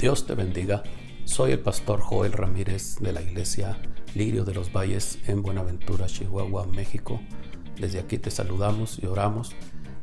[0.00, 0.82] Dios te bendiga.
[1.26, 3.76] Soy el pastor Joel Ramírez de la iglesia
[4.14, 7.20] Lirio de los Valles en Buenaventura, Chihuahua, México.
[7.78, 9.54] Desde aquí te saludamos y oramos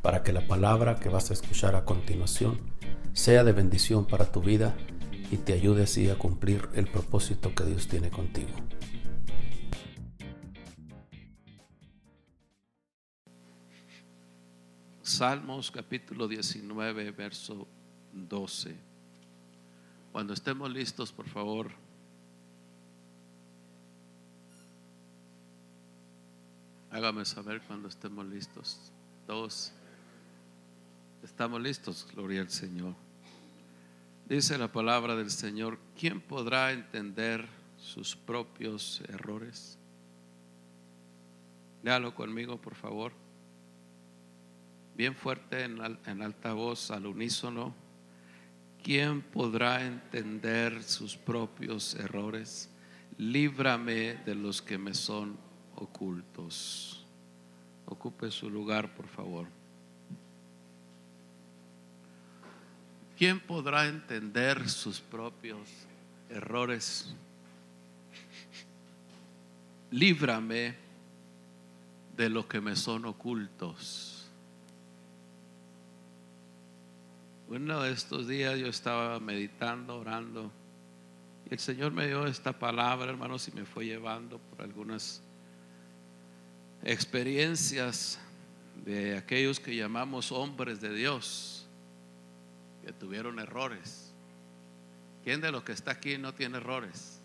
[0.04, 2.59] para que la palabra que vas a escuchar a continuación
[3.13, 4.77] sea de bendición para tu vida
[5.31, 8.51] y te ayude así a cumplir el propósito que Dios tiene contigo.
[15.01, 17.68] Salmos capítulo 19, verso
[18.14, 18.86] 12.
[20.17, 21.69] Cuando estemos listos, por favor.
[26.89, 28.91] Hágame saber cuando estemos listos.
[29.27, 29.73] Todos
[31.21, 32.95] estamos listos, gloria al Señor.
[34.27, 39.77] Dice la palabra del Señor, ¿quién podrá entender sus propios errores?
[41.83, 43.11] Léalo conmigo, por favor.
[44.95, 47.86] Bien fuerte en, en alta voz, al unísono.
[48.88, 52.69] ¿Quién podrá entender sus propios errores?
[53.17, 55.38] Líbrame de los que me son
[55.75, 57.05] ocultos.
[57.85, 59.47] Ocupe su lugar, por favor.
[63.17, 65.67] ¿Quién podrá entender sus propios
[66.30, 67.13] errores?
[69.91, 70.75] Líbrame
[72.15, 74.16] de los que me son ocultos.
[77.49, 80.51] Uno de estos días yo estaba meditando, orando,
[81.49, 85.21] y el Señor me dio esta palabra, hermanos, y me fue llevando por algunas
[86.83, 88.19] experiencias
[88.83, 91.65] de aquellos que llamamos hombres de Dios,
[92.85, 94.13] que tuvieron errores.
[95.23, 97.21] ¿Quién de los que está aquí no tiene errores?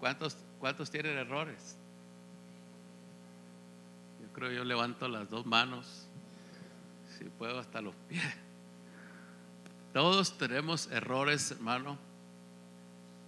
[0.00, 1.76] ¿Cuántos, cuántos tienen errores?
[4.22, 6.06] Yo creo yo levanto las dos manos,
[7.18, 8.45] si puedo hasta los pies.
[9.96, 11.96] Todos tenemos errores, hermano,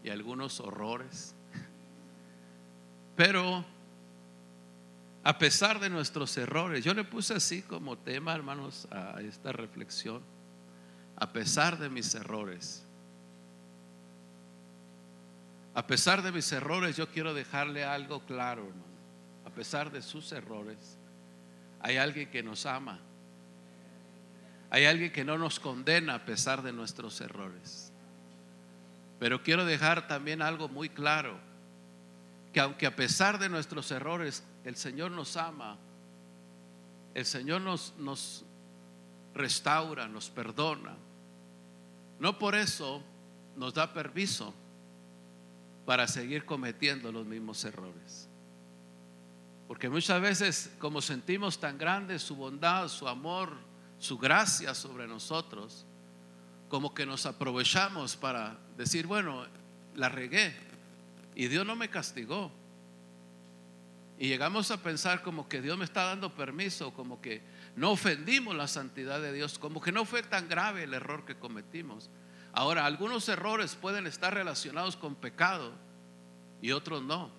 [0.04, 1.34] y algunos horrores.
[3.16, 3.64] Pero
[5.24, 10.20] a pesar de nuestros errores, yo le puse así como tema, hermanos, a esta reflexión,
[11.16, 12.84] a pesar de mis errores.
[15.72, 18.84] A pesar de mis errores, yo quiero dejarle algo claro, hermano.
[19.46, 20.98] A pesar de sus errores,
[21.80, 23.00] hay alguien que nos ama
[24.70, 27.92] hay alguien que no nos condena a pesar de nuestros errores.
[29.18, 31.38] Pero quiero dejar también algo muy claro,
[32.52, 35.78] que aunque a pesar de nuestros errores el Señor nos ama,
[37.14, 38.44] el Señor nos, nos
[39.34, 40.94] restaura, nos perdona,
[42.20, 43.02] no por eso
[43.56, 44.54] nos da permiso
[45.86, 48.28] para seguir cometiendo los mismos errores.
[49.66, 53.67] Porque muchas veces como sentimos tan grande su bondad, su amor,
[53.98, 55.86] su gracia sobre nosotros,
[56.68, 59.46] como que nos aprovechamos para decir, bueno,
[59.94, 60.54] la regué
[61.34, 62.50] y Dios no me castigó.
[64.18, 67.40] Y llegamos a pensar como que Dios me está dando permiso, como que
[67.76, 71.36] no ofendimos la santidad de Dios, como que no fue tan grave el error que
[71.36, 72.10] cometimos.
[72.52, 75.72] Ahora, algunos errores pueden estar relacionados con pecado
[76.60, 77.30] y otros no.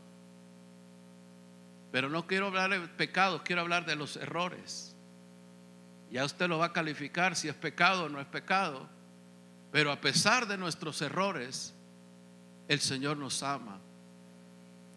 [1.91, 4.88] Pero no quiero hablar de pecado, quiero hablar de los errores.
[6.11, 8.87] Ya usted lo va a calificar si es pecado o no es pecado.
[9.71, 11.75] Pero a pesar de nuestros errores,
[12.67, 13.79] el Señor nos ama.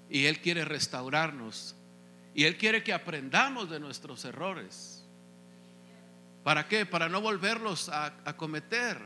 [0.09, 1.77] Y Él quiere restaurarnos.
[2.35, 5.05] Y Él quiere que aprendamos de nuestros errores.
[6.43, 6.87] ¿Para qué?
[6.87, 8.99] Para no volverlos a, cometer.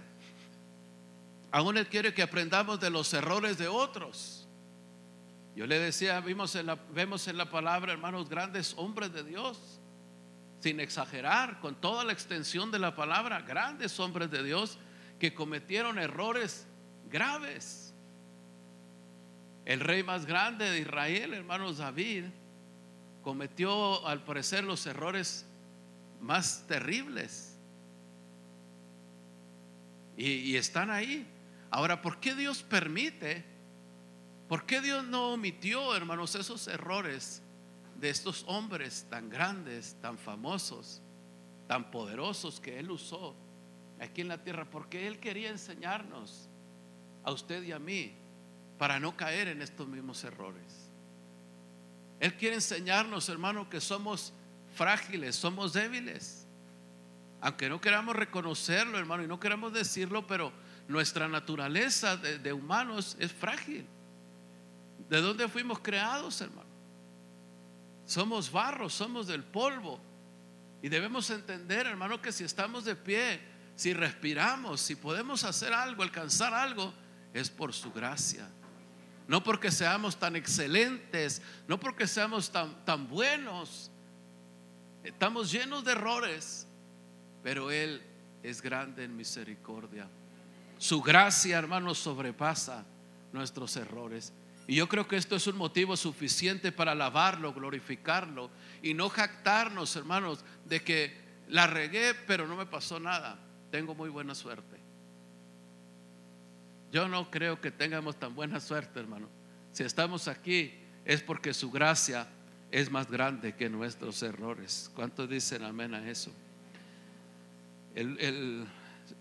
[1.50, 4.46] Aún Él quiere que aprendamos de los errores de otros.
[5.56, 9.80] Yo le decía, vimos en la, vemos en la palabra, hermanos, grandes hombres de Dios
[10.66, 14.80] sin exagerar, con toda la extensión de la palabra, grandes hombres de Dios
[15.20, 16.66] que cometieron errores
[17.08, 17.94] graves.
[19.64, 22.24] El rey más grande de Israel, hermanos David,
[23.22, 25.46] cometió al parecer los errores
[26.20, 27.56] más terribles.
[30.16, 31.28] Y, están ahí.
[31.70, 33.44] Ahora, ¿por qué Dios permite?
[34.48, 37.40] ¿Por qué Dios no omitió, hermanos, esos errores
[37.98, 41.00] de estos hombres tan grandes, tan famosos,
[41.66, 43.34] tan poderosos que Él usó
[44.00, 46.48] aquí en la tierra, porque Él quería enseñarnos
[47.24, 48.14] a usted y a mí
[48.78, 50.90] para no caer en estos mismos errores.
[52.20, 54.32] Él quiere enseñarnos, hermano, que somos
[54.74, 56.46] frágiles, somos débiles.
[57.40, 60.52] Aunque no queramos reconocerlo, hermano, y no queramos decirlo, pero
[60.88, 63.86] nuestra naturaleza de, de humanos es frágil.
[65.08, 66.65] ¿De dónde fuimos creados, hermano?
[68.06, 70.00] Somos barro, somos del polvo.
[70.80, 73.40] Y debemos entender, hermano, que si estamos de pie,
[73.74, 76.94] si respiramos, si podemos hacer algo, alcanzar algo,
[77.34, 78.48] es por su gracia.
[79.26, 83.90] No porque seamos tan excelentes, no porque seamos tan, tan buenos.
[85.02, 86.66] Estamos llenos de errores,
[87.42, 88.00] pero Él
[88.42, 90.08] es grande en misericordia.
[90.78, 92.84] Su gracia, hermanos, sobrepasa
[93.32, 94.32] nuestros errores.
[94.68, 98.50] Y yo creo que esto es un motivo suficiente para alabarlo, glorificarlo
[98.82, 101.16] y no jactarnos, hermanos, de que
[101.48, 103.38] la regué, pero no me pasó nada.
[103.70, 104.76] Tengo muy buena suerte.
[106.90, 109.28] Yo no creo que tengamos tan buena suerte, hermano.
[109.72, 110.72] Si estamos aquí
[111.04, 112.26] es porque su gracia
[112.72, 114.90] es más grande que nuestros errores.
[114.94, 116.32] ¿Cuántos dicen amén a eso?
[117.94, 118.66] El,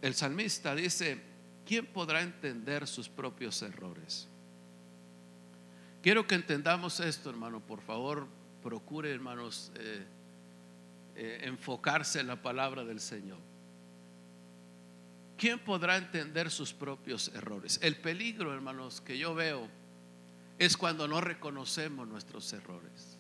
[0.02, 1.22] el salmista dice,
[1.66, 4.28] ¿quién podrá entender sus propios errores?
[6.06, 7.62] Quiero que entendamos esto, hermano.
[7.62, 8.28] Por favor,
[8.62, 10.06] procure, hermanos, eh,
[11.16, 13.40] eh, enfocarse en la palabra del Señor.
[15.36, 17.80] ¿Quién podrá entender sus propios errores?
[17.82, 19.68] El peligro, hermanos, que yo veo
[20.60, 23.18] es cuando no reconocemos nuestros errores.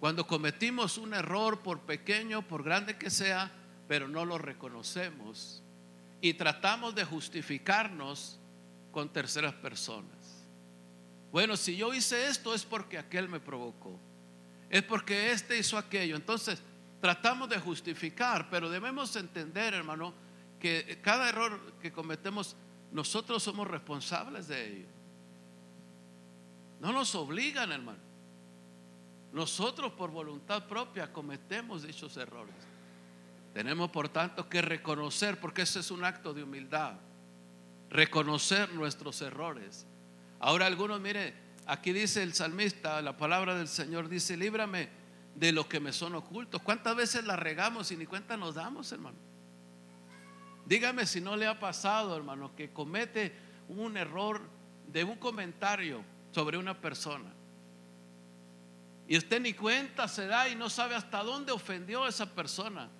[0.00, 3.52] Cuando cometimos un error, por pequeño, por grande que sea,
[3.88, 5.62] pero no lo reconocemos
[6.22, 8.38] y tratamos de justificarnos
[8.90, 10.23] con terceras personas.
[11.34, 13.98] Bueno, si yo hice esto es porque aquel me provocó.
[14.70, 16.14] Es porque este hizo aquello.
[16.14, 16.62] Entonces,
[17.00, 20.14] tratamos de justificar, pero debemos entender, hermano,
[20.60, 22.54] que cada error que cometemos,
[22.92, 24.86] nosotros somos responsables de ello.
[26.80, 27.98] No nos obligan, hermano.
[29.32, 32.54] Nosotros por voluntad propia cometemos dichos errores.
[33.52, 36.94] Tenemos por tanto que reconocer, porque ese es un acto de humildad,
[37.90, 39.84] reconocer nuestros errores
[40.44, 41.32] Ahora algunos, mire,
[41.64, 44.90] aquí dice el salmista, la palabra del Señor dice, líbrame
[45.34, 46.60] de los que me son ocultos.
[46.60, 49.16] ¿Cuántas veces la regamos y ni cuenta nos damos, hermano?
[50.66, 53.34] Dígame si no le ha pasado, hermano, que comete
[53.70, 54.42] un error
[54.86, 57.32] de un comentario sobre una persona.
[59.08, 62.90] Y usted ni cuenta se da y no sabe hasta dónde ofendió a esa persona,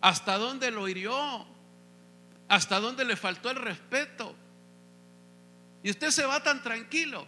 [0.00, 1.44] hasta dónde lo hirió,
[2.48, 4.34] hasta dónde le faltó el respeto.
[5.84, 7.26] Y usted se va tan tranquilo.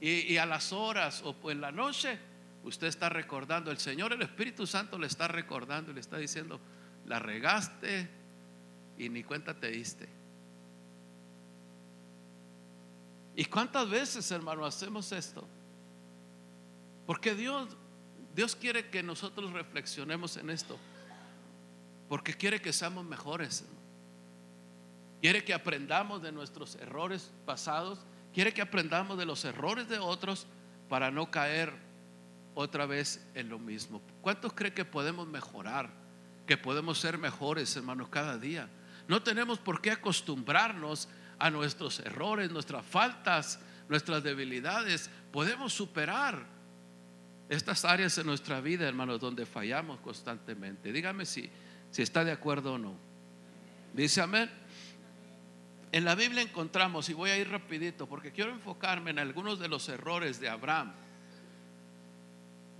[0.00, 2.18] Y, a las horas o en la noche,
[2.62, 6.60] usted está recordando, el Señor, el Espíritu Santo le está recordando y le está diciendo,
[7.06, 8.08] la regaste
[8.96, 10.08] y ni cuenta te diste.
[13.34, 15.44] ¿Y cuántas veces, hermano, hacemos esto?
[17.06, 17.76] Porque Dios,
[18.36, 20.78] Dios quiere que nosotros reflexionemos en esto.
[22.08, 23.64] Porque quiere que seamos mejores.
[25.24, 27.98] Quiere que aprendamos de nuestros errores pasados.
[28.34, 30.46] Quiere que aprendamos de los errores de otros
[30.90, 31.72] para no caer
[32.54, 34.02] otra vez en lo mismo.
[34.20, 35.88] ¿Cuántos creen que podemos mejorar?
[36.46, 38.68] Que podemos ser mejores, hermanos, cada día.
[39.08, 45.08] No tenemos por qué acostumbrarnos a nuestros errores, nuestras faltas, nuestras debilidades.
[45.32, 46.44] Podemos superar
[47.48, 50.92] estas áreas en nuestra vida, hermanos, donde fallamos constantemente.
[50.92, 51.48] Dígame si,
[51.90, 52.94] si está de acuerdo o no.
[53.94, 54.63] Dice amén.
[55.94, 59.68] En la Biblia encontramos, y voy a ir rapidito porque quiero enfocarme en algunos de
[59.68, 60.92] los errores de Abraham.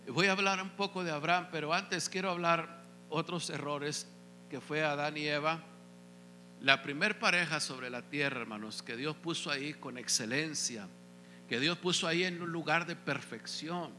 [0.09, 4.09] Voy a hablar un poco de Abraham, pero antes quiero hablar otros errores
[4.51, 5.63] que fue Adán y Eva.
[6.61, 10.89] La primer pareja sobre la tierra, hermanos, que Dios puso ahí con excelencia,
[11.49, 13.93] que Dios puso ahí en un lugar de perfección.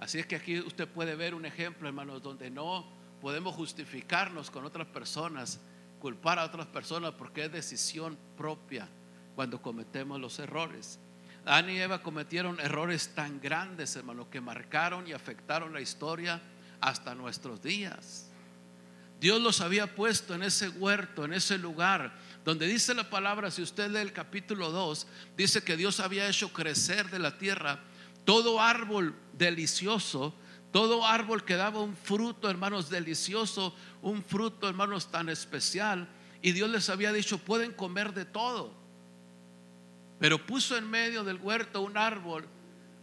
[0.00, 2.84] Así es que aquí usted puede ver un ejemplo, hermanos, donde no
[3.20, 5.60] podemos justificarnos con otras personas,
[5.98, 8.88] culpar a otras personas porque es decisión propia
[9.34, 10.98] cuando cometemos los errores.
[11.44, 16.42] Adán y Eva cometieron errores tan grandes, hermanos, que marcaron y afectaron la historia
[16.80, 18.28] hasta nuestros días.
[19.20, 23.62] Dios los había puesto en ese huerto, en ese lugar, donde dice la palabra, si
[23.62, 27.80] usted lee el capítulo 2, dice que Dios había hecho crecer de la tierra
[28.24, 30.34] todo árbol delicioso
[30.78, 36.06] todo árbol que daba un fruto, hermanos, delicioso, un fruto, hermanos, tan especial.
[36.40, 38.72] Y Dios les había dicho, pueden comer de todo.
[40.20, 42.46] Pero puso en medio del huerto un árbol,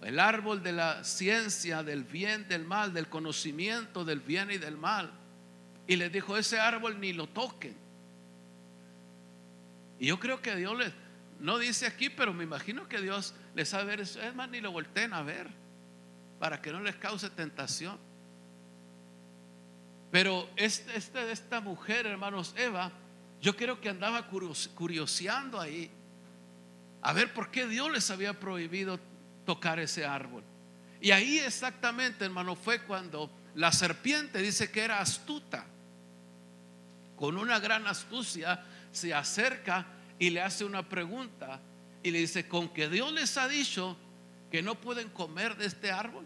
[0.04, 4.78] el árbol de la ciencia, del bien, del mal, del conocimiento del bien y del
[4.78, 5.12] mal.
[5.86, 7.76] Y les dijo, ese árbol ni lo toquen.
[10.00, 10.94] Y yo creo que Dios les,
[11.42, 15.12] no dice aquí, pero me imagino que Dios les sabe, es más, ni lo volteen
[15.12, 15.65] a ver
[16.46, 17.98] para que no les cause tentación.
[20.12, 22.92] Pero este, este, esta mujer, hermanos, Eva,
[23.42, 25.90] yo creo que andaba curioseando ahí
[27.02, 29.00] a ver por qué Dios les había prohibido
[29.44, 30.44] tocar ese árbol.
[31.02, 35.66] Y ahí exactamente, hermano, fue cuando la serpiente dice que era astuta.
[37.16, 39.88] con una gran astucia, se acerca
[40.20, 41.60] y le hace una pregunta
[42.04, 43.98] y le dice, con que Dios les ha dicho
[44.56, 46.26] que no pueden comer de este árbol.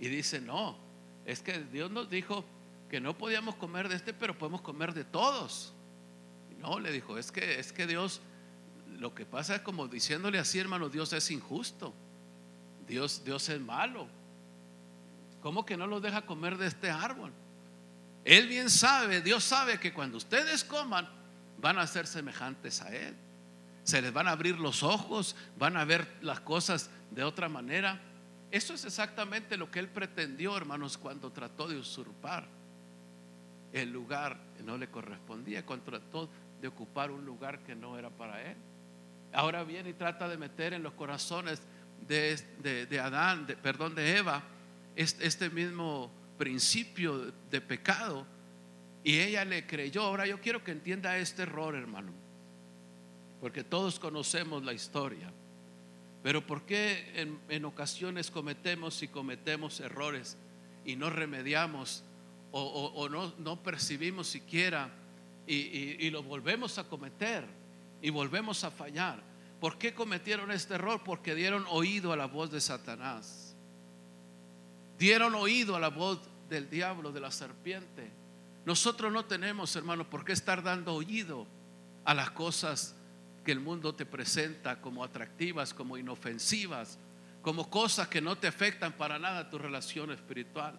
[0.00, 0.76] Y dice, no,
[1.26, 2.44] es que Dios nos dijo
[2.88, 5.74] que no podíamos comer de este, pero podemos comer de todos.
[6.58, 8.20] no, le dijo, es que, es que Dios,
[8.98, 11.94] lo que pasa es como diciéndole así, hermano, Dios es injusto.
[12.88, 14.08] Dios, Dios es malo.
[15.40, 17.32] ¿Cómo que no los deja comer de este árbol?
[18.24, 21.08] Él bien sabe, Dios sabe que cuando ustedes coman,
[21.58, 23.14] van a ser semejantes a Él.
[23.84, 28.00] Se les van a abrir los ojos, van a ver las cosas de otra manera.
[28.50, 32.46] Eso es exactamente lo que Él pretendió, hermanos, cuando trató de usurpar
[33.72, 36.28] el lugar que no le correspondía, cuando trató
[36.60, 38.56] de ocupar un lugar que no era para Él.
[39.32, 41.62] Ahora viene y trata de meter en los corazones
[42.08, 44.42] de, Adán, de, perdón, de Eva,
[44.96, 48.26] este, este mismo principio de pecado
[49.04, 50.02] y ella le creyó.
[50.02, 52.12] Ahora yo quiero que entienda este error, hermano,
[53.40, 55.32] porque todos conocemos la historia.
[56.22, 60.36] Pero ¿por qué en, ocasiones cometemos y cometemos errores
[60.84, 62.04] y no remediamos
[62.52, 64.90] o, no, percibimos siquiera
[65.46, 67.46] y, y lo volvemos a cometer
[68.02, 69.22] y volvemos a fallar?
[69.60, 71.02] ¿Por qué cometieron este error?
[71.04, 73.54] Porque dieron oído a la voz de Satanás.
[74.98, 78.10] Dieron oído a la voz del diablo, de la serpiente.
[78.64, 81.46] Nosotros no tenemos, hermano, por qué estar dando oído
[82.04, 82.94] a las cosas
[83.50, 87.00] que el mundo te presenta como atractivas, como inofensivas,
[87.42, 90.78] como cosas que no te afectan para nada tu relación espiritual.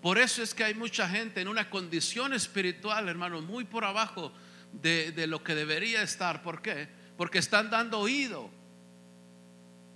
[0.00, 4.32] Por eso es que hay mucha gente en una condición espiritual, hermano, muy por abajo
[4.72, 6.42] de, lo que debería estar.
[6.42, 6.88] ¿Por qué?
[7.18, 8.48] porque están dando oído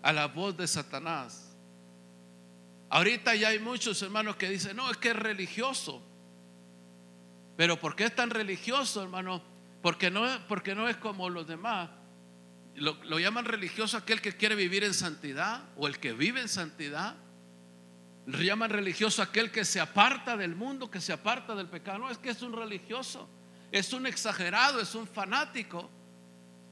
[0.02, 1.56] a la voz de Satanás.
[2.90, 6.02] Ahorita ya hay muchos hermanos que dicen, no, es que es religioso.
[7.56, 9.42] Pero ¿por qué es tan religioso, hermano?
[9.80, 11.88] Porque no, porque no es como los demás.
[12.74, 17.16] Lo, llaman religioso aquel que quiere vivir en santidad o el que vive en santidad.
[18.26, 21.98] Lo llaman religioso aquel que se aparta del mundo, que se aparta del pecado.
[21.98, 23.28] No, es que es un religioso,
[23.70, 25.90] es un exagerado, es un fanático.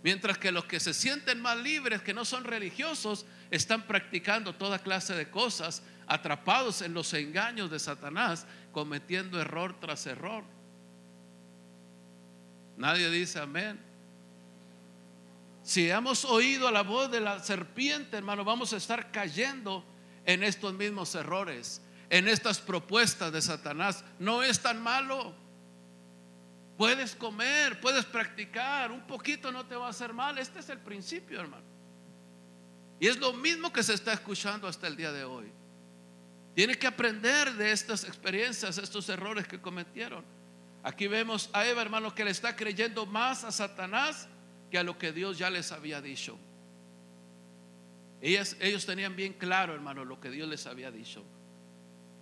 [0.03, 4.79] Mientras que los que se sienten más libres, que no son religiosos, están practicando toda
[4.79, 10.45] clase de cosas, atrapados en los engaños de Satanás, cometiendo error tras error.
[12.79, 13.90] Nadie dice amén.
[15.63, 19.85] Si hemos oído la voz de la serpiente, hermano, vamos a estar cayendo
[20.25, 24.05] en estos mismos errores, en estas propuestas de Satanás.
[24.19, 25.35] No es tan malo.
[26.79, 30.39] Puedes comer, puedes practicar, un poquito no te va a hacer mal.
[30.39, 31.65] Este es el principio, hermano.
[32.99, 35.53] Y es lo mismo que se está escuchando hasta el día de hoy.
[36.55, 40.25] Tiene que aprender de estas experiencias, estos errores que cometieron.
[40.83, 44.27] Aquí vemos a Eva, hermano, que le está creyendo más a Satanás
[44.71, 46.39] que a lo que Dios ya les había dicho.
[48.21, 51.25] ellos tenían bien claro, hermano, lo que Dios les había dicho.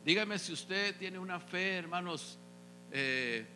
[0.05, 2.39] Dígame si usted tiene una fe, hermanos,
[2.91, 3.47] eh,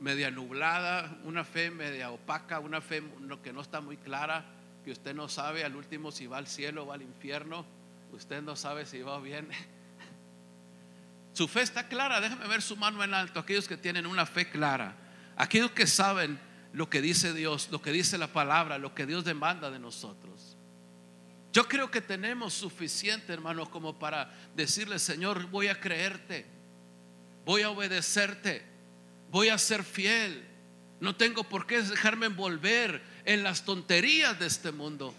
[0.00, 3.02] media nublada, una fe media opaca, una fe
[3.42, 4.44] que no está muy clara,
[4.84, 7.64] que usted no sabe al último si va al cielo o va al infierno,
[8.12, 9.48] usted no sabe si va bien.
[11.32, 14.50] Su fe está clara, déjeme ver su mano en alto, aquellos que tienen una fe
[14.50, 14.96] clara,
[15.36, 16.40] aquellos que saben
[16.72, 20.56] lo que dice Dios, lo que dice la palabra, lo que Dios demanda de nosotros.
[21.52, 26.46] Yo creo que tenemos suficiente, hermanos, como para decirle, Señor, voy a creerte,
[27.44, 28.70] voy a obedecerte
[29.30, 30.46] voy a ser fiel.
[31.00, 35.14] No tengo por qué dejarme envolver en las tonterías de este mundo,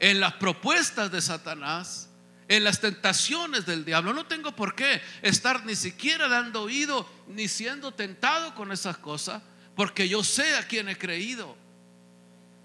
[0.00, 2.08] en las propuestas de Satanás,
[2.48, 4.12] en las tentaciones del diablo.
[4.12, 9.42] No tengo por qué estar ni siquiera dando oído ni siendo tentado con esas cosas,
[9.74, 11.56] porque yo sé a quién he creído.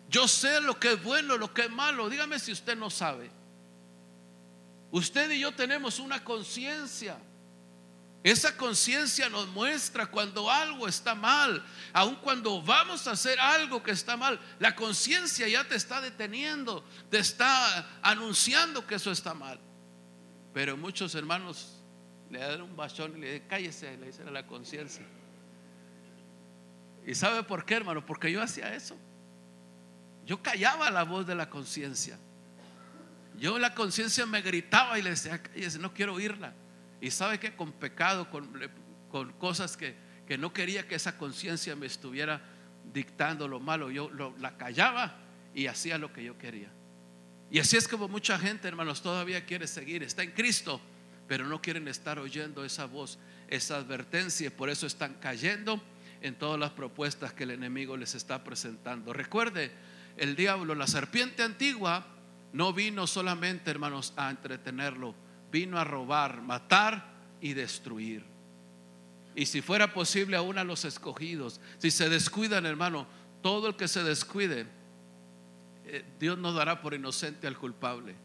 [0.09, 2.09] Yo sé lo que es bueno, lo que es malo.
[2.09, 3.29] Dígame si usted no sabe.
[4.91, 7.17] Usted y yo tenemos una conciencia.
[8.23, 13.91] Esa conciencia nos muestra cuando algo está mal, aun cuando vamos a hacer algo que
[13.91, 19.59] está mal, la conciencia ya te está deteniendo, te está anunciando que eso está mal.
[20.53, 21.77] Pero muchos hermanos
[22.29, 25.05] le dan un bachón y le dicen, cállese, le dicen a la conciencia.
[27.07, 28.05] ¿Y sabe por qué, hermano?
[28.05, 28.97] Porque yo hacía eso.
[30.25, 32.19] Yo callaba la voz de la conciencia.
[33.39, 35.41] Yo la conciencia me gritaba y le decía,
[35.79, 36.53] no quiero oírla.
[36.99, 38.51] Y sabe que con pecado, con,
[39.09, 39.95] con cosas que,
[40.27, 42.41] que, no quería que esa conciencia me estuviera
[42.91, 45.15] dictando lo malo, yo la callaba
[45.55, 46.69] y hacía lo que yo quería.
[47.49, 50.81] Y así es como mucha gente, hermanos, todavía quiere seguir, está en Cristo,
[51.25, 55.81] pero no quieren estar oyendo esa voz, esa advertencia y por eso están cayendo
[56.27, 59.13] en todas las propuestas que el enemigo les está presentando.
[59.13, 59.71] Recuerde,
[60.17, 62.05] el diablo, la serpiente antigua,
[62.53, 65.15] no vino solamente, hermanos, a entretenerlo,
[65.51, 67.05] vino a robar, matar
[67.41, 68.23] y destruir.
[69.35, 73.07] Y si fuera posible aún a los escogidos, si se descuidan, hermano,
[73.41, 74.65] todo el que se descuide,
[75.85, 78.15] eh, Dios nos dará por inocente al culpable.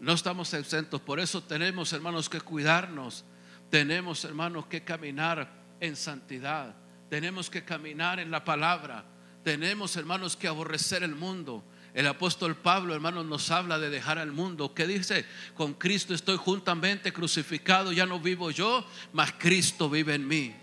[0.00, 3.24] No estamos exentos, por eso tenemos, hermanos, que cuidarnos.
[3.70, 6.74] Tenemos, hermanos, que caminar en santidad.
[7.08, 9.04] Tenemos que caminar en la palabra.
[9.42, 11.64] Tenemos, hermanos, que aborrecer el mundo.
[11.94, 14.74] El apóstol Pablo, hermanos, nos habla de dejar al mundo.
[14.74, 15.24] ¿Qué dice?
[15.54, 20.54] Con Cristo estoy juntamente crucificado, ya no vivo yo, mas Cristo vive en mí.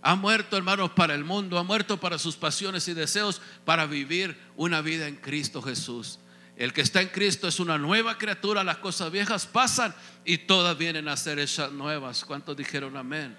[0.00, 4.38] Ha muerto, hermanos, para el mundo, ha muerto para sus pasiones y deseos, para vivir
[4.56, 6.20] una vida en Cristo Jesús.
[6.56, 10.78] El que está en Cristo es una nueva criatura, las cosas viejas pasan y todas
[10.78, 12.24] vienen a ser esas nuevas.
[12.24, 13.36] ¿Cuántos dijeron amén?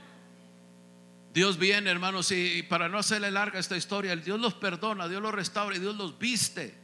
[1.39, 5.33] Dios viene, hermanos, y para no hacerle larga esta historia, Dios los perdona, Dios los
[5.33, 6.75] restaura y Dios los viste.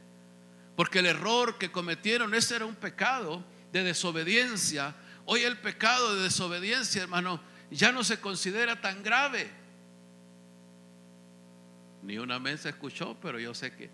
[0.74, 4.94] Porque el error que cometieron, ese era un pecado de desobediencia.
[5.26, 7.38] Hoy el pecado de desobediencia, hermano,
[7.70, 9.50] ya no se considera tan grave.
[12.02, 13.90] Ni una vez escuchó, pero yo sé que,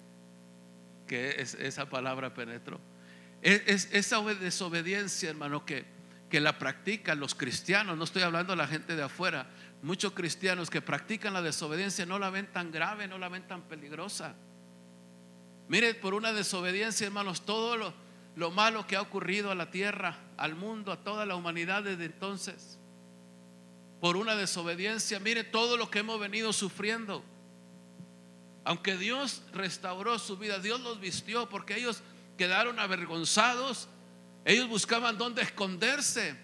[1.08, 2.80] que esa palabra penetró.
[3.42, 5.86] Es, esa desobediencia, hermano, que,
[6.30, 9.50] que la practican los cristianos, no estoy hablando de la gente de afuera,
[9.82, 13.62] Muchos cristianos que practican la desobediencia no la ven tan grave, no la ven tan
[13.62, 14.34] peligrosa.
[15.68, 17.92] Mire, por una desobediencia, hermanos, todo lo,
[18.36, 22.04] lo malo que ha ocurrido a la tierra, al mundo, a toda la humanidad desde
[22.04, 22.78] entonces.
[24.00, 27.24] Por una desobediencia, mire todo lo que hemos venido sufriendo.
[28.64, 32.02] Aunque Dios restauró su vida, Dios los vistió porque ellos
[32.38, 33.88] quedaron avergonzados.
[34.44, 36.36] Ellos buscaban dónde esconderse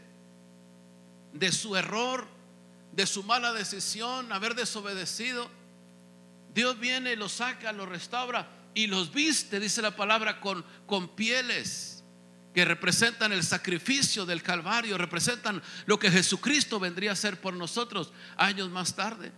[1.33, 2.27] de su error,
[2.92, 5.48] de su mala decisión, haber desobedecido,
[6.55, 12.03] Dios viene, los saca, los restaura y los viste, dice la palabra, con, con pieles
[12.55, 18.12] que representan el sacrificio del Calvario, representan lo que Jesucristo vendría a hacer por nosotros
[18.37, 19.33] años más tarde.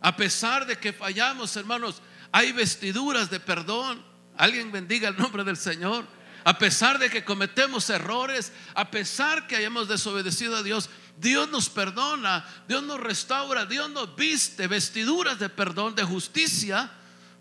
[0.00, 4.04] A pesar de que fallamos, hermanos, hay vestiduras de perdón.
[4.36, 6.06] Alguien bendiga el nombre del Señor.
[6.44, 11.70] A pesar de que cometemos errores, a pesar que hayamos desobedecido a Dios, Dios nos
[11.70, 16.90] perdona, Dios nos restaura, Dios nos viste vestiduras de perdón, de justicia,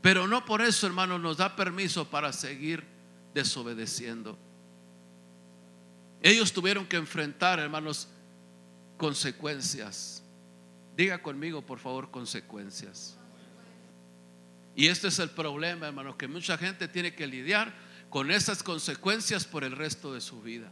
[0.01, 2.83] pero no por eso, hermano, nos da permiso para seguir
[3.33, 4.37] desobedeciendo.
[6.21, 8.07] Ellos tuvieron que enfrentar, hermanos,
[8.97, 10.23] consecuencias.
[10.95, 13.17] Diga conmigo, por favor, consecuencias.
[14.75, 17.73] Y este es el problema, hermano, que mucha gente tiene que lidiar
[18.09, 20.71] con esas consecuencias por el resto de su vida.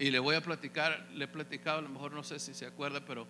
[0.00, 2.64] Y le voy a platicar, le he platicado, a lo mejor no sé si se
[2.64, 3.26] acuerda, pero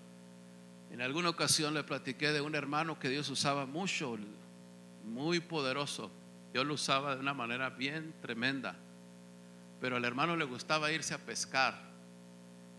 [0.93, 4.17] en alguna ocasión le platiqué de un hermano que Dios usaba mucho,
[5.05, 6.13] muy poderoso.
[6.55, 8.77] Yo lo usaba de una manera bien tremenda.
[9.81, 11.75] Pero al hermano le gustaba irse a pescar.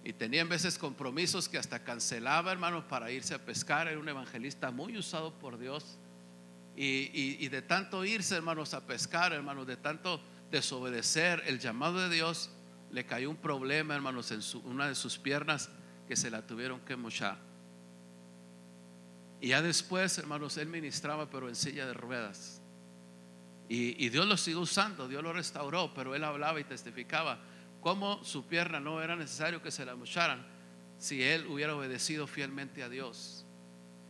[0.06, 3.90] Y tenía en veces compromisos que hasta cancelaba, hermano, para irse a pescar.
[3.90, 5.98] Era un evangelista muy usado por Dios.
[6.78, 12.16] Y, y de tanto irse, hermanos, a pescar, hermanos, de tanto desobedecer el llamado de
[12.16, 12.52] Dios,
[12.92, 15.70] le cayó un problema, hermanos, en una de sus piernas
[16.08, 17.38] que se la tuvieron que mochar.
[19.40, 22.62] Y ya después, hermanos, él ministraba, pero en silla de ruedas.
[23.68, 27.40] Y, Dios lo siguió usando, Dios lo restauró, pero él hablaba y testificaba
[27.80, 30.46] cómo su pierna no era necesario que se la mocharan
[30.98, 33.46] si él hubiera obedecido fielmente a Dios.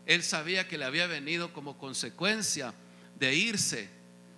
[0.08, 2.74] Él sabía que le había venido como consecuencia
[3.20, 3.88] de irse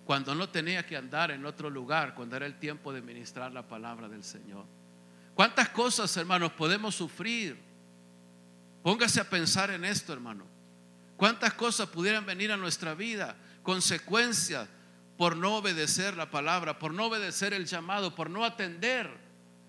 [0.06, 3.68] cuando no tenía que andar en otro lugar, cuando era el tiempo de ministrar la
[3.68, 4.66] palabra del Señor.
[5.34, 7.58] ¿Cuántas cosas, hermanos, podemos sufrir?
[8.84, 10.46] Póngase a pensar en esto, hermano.
[11.16, 13.38] ¿Cuántas cosas pudieran venir a nuestra vida?
[13.63, 14.68] Consecuencias
[15.18, 19.10] por no obedecer la palabra, por no obedecer el llamado, por no atender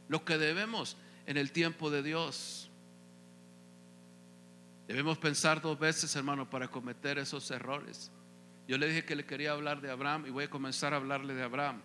[0.08, 2.70] lo que debemos en el tiempo de Dios.
[4.88, 8.10] Debemos pensar dos veces, hermano, para cometer esos errores.
[8.66, 11.34] Yo le dije que le quería hablar de Abraham y voy a comenzar a hablarle
[11.34, 11.82] de Abraham.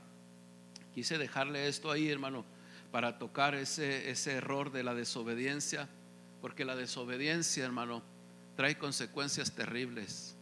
[0.94, 2.46] Quise dejarle esto ahí, hermano,
[2.92, 5.90] para tocar ese, ese error de la desobediencia,
[6.42, 8.02] porque la desobediencia, hermano,
[8.56, 10.38] trae consecuencias terribles.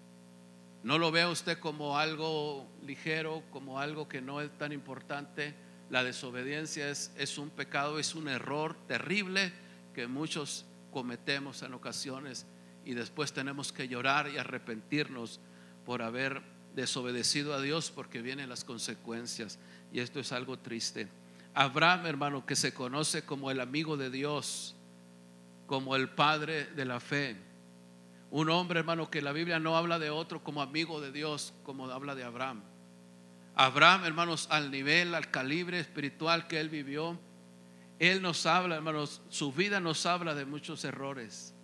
[0.84, 5.56] No lo vea usted como algo ligero, como algo que no es tan importante.
[5.90, 9.52] La desobediencia es, es un pecado, es un error terrible
[9.96, 12.46] que muchos cometemos en ocasiones
[12.86, 15.42] y después tenemos que llorar y arrepentirnos
[15.88, 16.42] por haber
[16.76, 19.58] desobedecido a Dios porque vienen las consecuencias.
[19.94, 21.08] Y esto es algo triste.
[21.54, 24.76] Abraham, hermano, que se conoce como el amigo de Dios,
[25.66, 27.38] como el padre de la fe.
[28.32, 31.90] Un hombre, hermano, que la Biblia no habla de otro como amigo de Dios, como
[31.90, 32.64] habla de Abraham.
[33.56, 37.18] Abraham, hermanos, al nivel, al calibre espiritual que él vivió,
[37.98, 41.56] él nos habla, hermanos, su vida nos habla de muchos errores.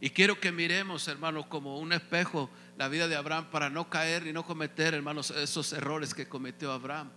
[0.00, 4.26] Y quiero que miremos, hermanos, como un espejo la vida de Abraham para no caer
[4.26, 7.10] y no cometer, hermanos, esos errores que cometió Abraham.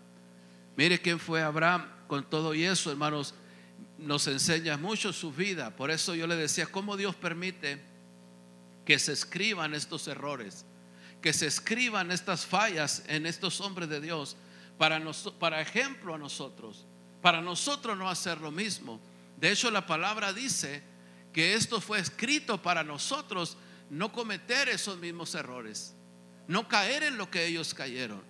[0.75, 3.33] Mire quién fue Abraham con todo y eso, hermanos,
[3.97, 5.75] nos enseña mucho su vida.
[5.75, 7.81] Por eso yo le decía, ¿cómo Dios permite
[8.83, 10.65] que se escriban estos errores?
[11.21, 14.35] Que se escriban estas fallas en estos hombres de Dios
[14.77, 15.01] para,
[15.39, 16.85] para ejemplo a nosotros,
[17.21, 18.99] para nosotros no hacer lo mismo.
[19.37, 20.83] De hecho, la palabra dice
[21.33, 23.57] que esto fue escrito para nosotros
[23.89, 25.95] no cometer esos mismos errores,
[26.47, 28.23] no caer en lo que ellos cayeron.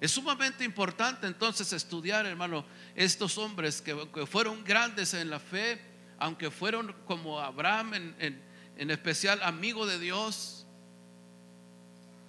[0.00, 2.64] Es sumamente importante entonces estudiar, hermano,
[2.94, 3.94] estos hombres que,
[4.26, 5.80] fueron grandes en la fe,
[6.18, 8.42] aunque fueron como Abraham, en,
[8.76, 10.66] en especial amigo de Dios,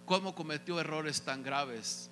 [0.05, 2.09] cómo cometió errores tan graves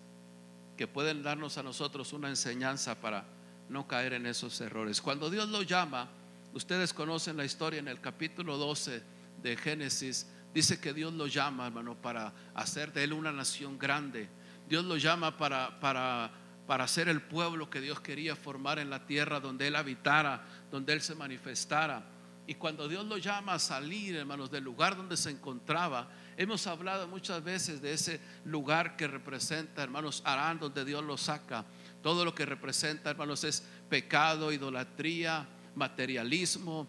[0.78, 3.26] que pueden darnos a nosotros una enseñanza para
[3.70, 5.02] no caer en esos errores.
[5.02, 6.08] Cuando Dios lo llama,
[6.54, 11.68] ustedes conocen la historia en el capítulo 12 de Génesis, dice que Dios lo llama,
[11.68, 14.30] hermano, para hacer de él una nación grande
[14.68, 16.30] Dios lo llama para, para,
[16.66, 20.94] para ser el pueblo que Dios quería formar en la tierra donde Él habitara, donde
[20.94, 22.04] Él se manifestara.
[22.46, 27.08] Y cuando Dios lo llama a salir, hermanos, del lugar donde se encontraba, hemos hablado
[27.08, 31.66] muchas veces de ese lugar que representa, hermanos, Arán, donde Dios lo saca.
[32.02, 36.88] Todo lo que representa, hermanos, es pecado, idolatría, materialismo,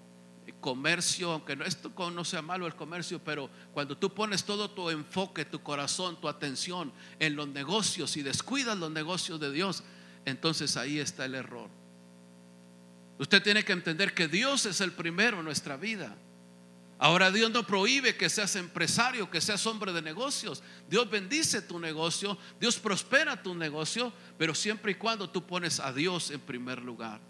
[0.60, 4.90] comercio, aunque no, esto no sea malo el comercio, pero cuando tú pones todo tu
[4.90, 9.82] enfoque, tu corazón, tu atención en los negocios y descuidas los negocios de Dios,
[10.24, 11.68] entonces ahí está el error.
[13.18, 16.16] Usted tiene que entender que Dios es el primero en nuestra vida.
[17.00, 20.62] Ahora Dios no prohíbe que seas empresario, que seas hombre de negocios.
[20.88, 25.92] Dios bendice tu negocio, Dios prospera tu negocio, pero siempre y cuando tú pones a
[25.92, 27.20] Dios en primer lugar.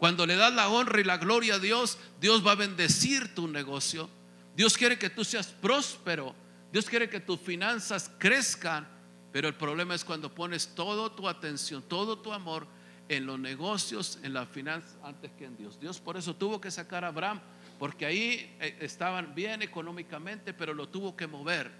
[0.00, 3.46] Cuando le das la honra y la gloria a Dios, Dios va a bendecir tu
[3.46, 4.08] negocio.
[4.56, 6.34] Dios quiere que tú seas próspero.
[6.72, 8.88] Dios quiere que tus finanzas crezcan.
[9.30, 12.66] Pero el problema es cuando pones toda tu atención, todo tu amor
[13.10, 15.78] en los negocios, en las finanzas, antes que en Dios.
[15.78, 17.42] Dios por eso tuvo que sacar a Abraham,
[17.78, 21.70] porque ahí eh, estaban bien económicamente, pero lo tuvo que mover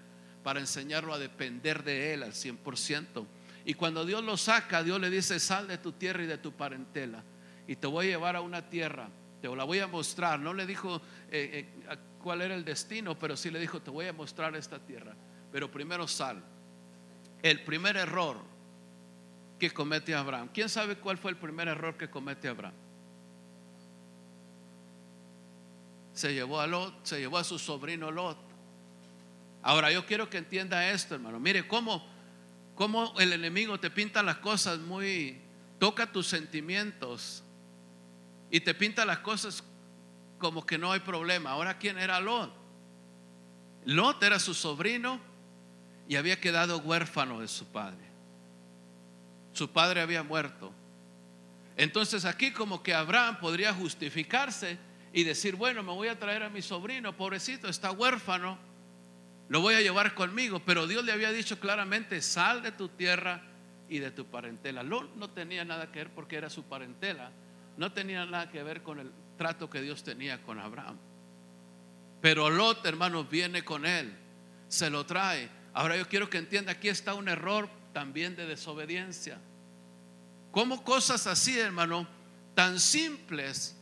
[0.43, 3.25] para enseñarlo a depender de él al 100%.
[3.65, 6.51] Y cuando Dios lo saca, Dios le dice, sal de tu tierra y de tu
[6.51, 7.23] parentela
[7.71, 9.07] y te voy a llevar a una tierra,
[9.41, 10.41] te la voy a mostrar.
[10.41, 14.07] No le dijo eh, eh, cuál era el destino, pero sí le dijo, te voy
[14.07, 15.15] a mostrar esta tierra.
[15.53, 16.43] Pero primero sal.
[17.41, 18.39] El primer error
[19.57, 20.49] que comete Abraham.
[20.53, 22.73] ¿Quién sabe cuál fue el primer error que comete Abraham?
[26.13, 28.37] Se llevó a Lot, se llevó a su sobrino Lot.
[29.61, 31.39] Ahora yo quiero que entienda esto, hermano.
[31.39, 32.05] Mire cómo,
[32.75, 35.39] cómo el enemigo te pinta las cosas muy,
[35.79, 37.45] toca tus sentimientos
[38.51, 39.63] y te pinta las cosas
[40.37, 41.51] como que no hay problema.
[41.51, 42.53] Ahora, ¿quién era Lot?
[43.85, 45.19] Lot era su sobrino
[46.07, 48.11] y había quedado huérfano de su padre.
[49.53, 50.73] Su padre había muerto.
[51.77, 54.77] Entonces aquí como que Abraham podría justificarse
[55.13, 58.57] y decir, bueno, me voy a traer a mi sobrino, pobrecito, está huérfano,
[59.49, 60.61] lo voy a llevar conmigo.
[60.65, 63.41] Pero Dios le había dicho claramente, sal de tu tierra
[63.89, 64.83] y de tu parentela.
[64.83, 67.31] Lot no tenía nada que ver porque era su parentela,
[67.77, 70.97] no tenía nada que ver con el trato que Dios tenía con Abraham.
[72.21, 74.15] Pero Lot, hermanos, viene con él,
[74.67, 75.49] se lo trae.
[75.73, 79.39] Ahora yo quiero que entienda, aquí está un error también de desobediencia.
[80.51, 82.07] ¿Cómo cosas así, hermano,
[82.53, 83.75] tan simples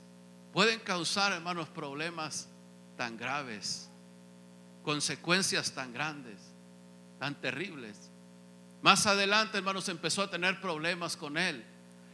[0.53, 2.47] pueden causar, hermanos, problemas
[2.95, 3.89] tan graves,
[4.83, 6.39] consecuencias tan grandes,
[7.19, 8.11] tan terribles?
[8.81, 11.65] Más adelante, hermanos, empezó a tener problemas con él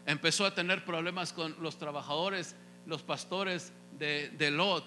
[0.06, 4.86] empezó a tener problemas con los trabajadores, los pastores de, Lot,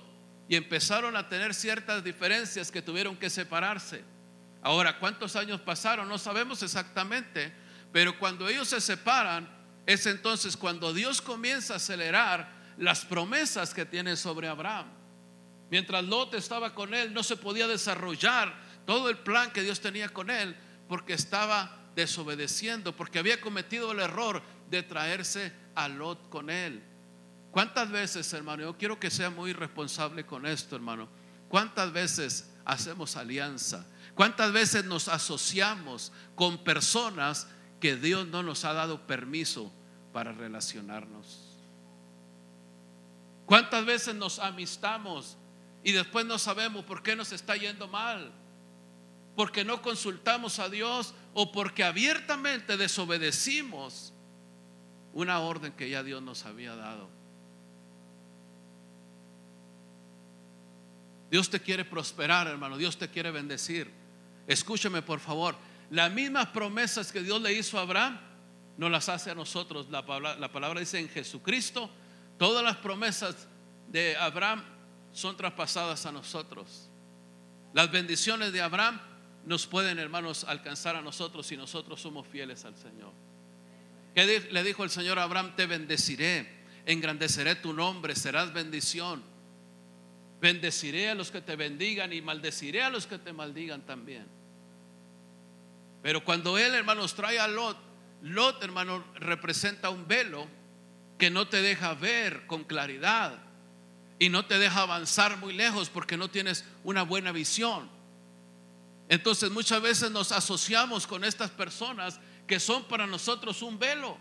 [0.48, 4.04] y empezaron a tener ciertas diferencias que tuvieron que separarse.
[4.62, 6.08] Ahora, ¿cuántos años pasaron?
[6.08, 7.52] No sabemos exactamente,
[7.92, 9.48] pero cuando ellos se separan,
[9.86, 14.86] es entonces cuando Dios comienza a acelerar las promesas que tiene sobre Abraham.
[15.70, 18.54] Mientras Lot estaba con él, no se podía desarrollar
[18.86, 20.56] todo el plan que Dios tenía con él
[20.88, 26.82] porque estaba desobedeciendo, porque había cometido el error de traerse a Lot con él.
[27.50, 28.62] ¿Cuántas veces, hermano?
[28.62, 31.08] Yo quiero que sea muy responsable con esto, hermano.
[31.48, 33.86] ¿Cuántas veces hacemos alianza?
[34.14, 37.46] ¿Cuántas veces nos asociamos con personas
[37.80, 39.72] que Dios no nos ha dado permiso
[40.12, 41.44] para relacionarnos.
[43.46, 45.36] ¿Cuántas veces nos amistamos
[45.82, 48.32] y después no sabemos por qué nos está yendo mal?
[49.36, 54.12] Porque no consultamos a Dios o porque abiertamente desobedecimos
[55.12, 57.08] una orden que ya Dios nos había dado.
[61.30, 62.76] Dios te quiere prosperar, hermano.
[62.76, 63.90] Dios te quiere bendecir.
[64.46, 65.56] Escúcheme, por favor.
[65.90, 68.18] Las mismas promesas que Dios le hizo a Abraham,
[68.76, 69.88] no las hace a nosotros.
[69.90, 71.90] La palabra, la palabra dice en Jesucristo,
[72.38, 73.48] todas las promesas
[73.88, 74.62] de Abraham
[75.12, 76.88] son traspasadas a nosotros.
[77.74, 79.00] Las bendiciones de Abraham
[79.44, 83.12] nos pueden, hermanos, alcanzar a nosotros si nosotros somos fieles al Señor.
[84.18, 85.54] ¿Qué le dijo el Señor a Abraham?
[85.54, 86.44] Te bendeciré,
[86.86, 89.22] engrandeceré tu nombre, serás bendición.
[90.40, 94.26] Bendeciré a los que te bendigan y maldeciré a los que te maldigan también.
[96.02, 97.76] Pero cuando Él, hermanos, trae a Lot,
[98.22, 100.48] Lot, hermano, representa un velo
[101.16, 103.38] que no te deja ver con claridad
[104.18, 107.88] y no te deja avanzar muy lejos porque no tienes una buena visión.
[109.08, 114.16] Entonces muchas veces nos asociamos con estas personas que son para nosotros un velo.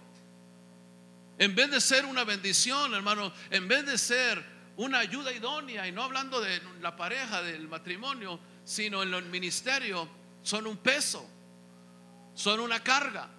[1.39, 4.43] En vez de ser una bendición, hermano, en vez de ser
[4.75, 10.07] una ayuda idónea, y no hablando de la pareja, del matrimonio, sino en el ministerio,
[10.43, 11.27] son un peso,
[12.35, 13.29] son una carga.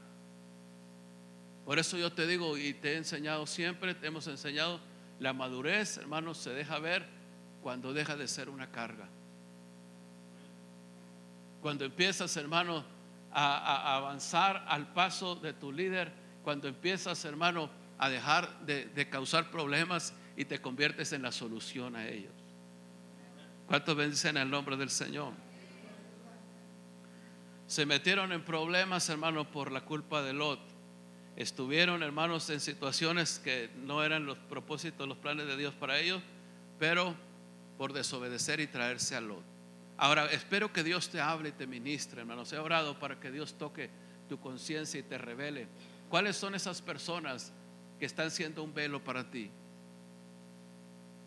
[1.65, 4.81] Por eso yo te digo y te he enseñado siempre, te hemos enseñado,
[5.21, 7.07] la madurez, hermanos, se deja ver
[7.63, 9.09] cuando deja de ser una carga.
[11.61, 12.98] Cuando empiezas, hermano,
[13.33, 16.13] a, avanzar al paso de tu líder,
[16.43, 21.97] cuando empiezas, hermano, a dejar de, de causar problemas y te conviertes en la solución
[21.97, 22.33] a ellos.
[23.67, 25.33] ¿Cuántos bendicen el nombre del Señor?
[27.67, 30.61] Se metieron en problemas, hermano, por la culpa de Lot.
[31.37, 36.23] Estuvieron, hermanos, en situaciones que no eran los propósitos, los planes de Dios para ellos,
[36.79, 37.15] pero
[37.77, 39.58] por desobedecer y traerse a Lot.
[39.99, 42.53] Ahora, espero que Dios te hable y te ministre, hermanos.
[42.53, 43.91] He orado para que Dios toque
[44.29, 45.67] tu conciencia y te revele
[46.09, 47.53] cuáles son esas personas
[47.99, 49.51] que están siendo un velo para ti.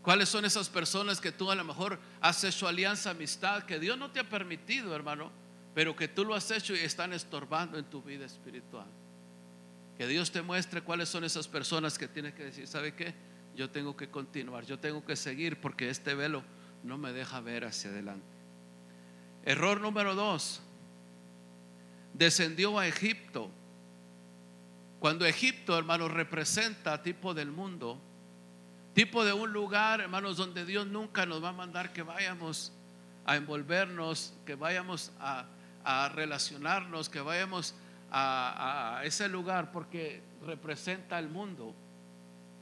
[0.02, 3.98] ¿Cuáles son esas personas que tú a lo mejor has hecho alianza, amistad, que Dios
[3.98, 5.32] no te ha permitido, hermano,
[5.76, 8.88] pero que tú lo has hecho y están estorbando en tu vida espiritual?
[9.98, 13.14] Que Dios te muestre cuáles son esas personas que tienes que decir, ¿sabe qué?
[13.54, 16.42] Yo tengo que continuar, yo tengo que seguir porque este velo
[16.84, 18.31] no me deja ver hacia adelante.
[19.46, 20.62] Error número dos.
[22.14, 23.50] Descendió a Egipto.
[25.00, 28.00] Cuando Egipto, hermanos, representa tipo del mundo,
[28.94, 32.72] tipo de un lugar, hermanos, donde Dios nunca nos va a mandar que vayamos
[33.26, 35.46] a envolvernos, que vayamos a,
[36.14, 37.74] relacionarnos, que vayamos
[38.12, 41.74] a, a, ese lugar, porque representa el mundo,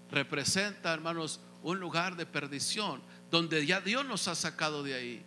[0.10, 5.26] representa, hermanos, un lugar de perdición, donde ya Dios nos ha sacado de ahí.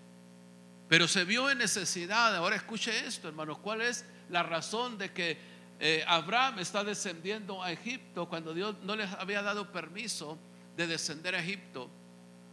[0.92, 2.36] Pero se vio en necesidad.
[2.36, 3.56] Ahora escuche esto, hermanos.
[3.62, 5.38] ¿Cuál es la razón de que
[5.80, 10.36] eh, Abraham está descendiendo a Egipto cuando Dios no les había dado permiso
[10.76, 11.88] de descender a Egipto?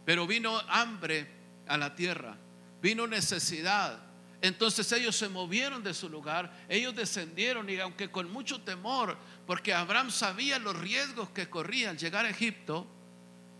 [0.06, 1.30] Pero vino hambre
[1.68, 2.34] a la tierra,
[2.80, 3.98] vino necesidad.
[4.40, 9.74] Entonces ellos se movieron de su lugar, ellos descendieron y aunque con mucho temor, porque
[9.74, 12.86] Abraham sabía los riesgos que corría al llegar a Egipto,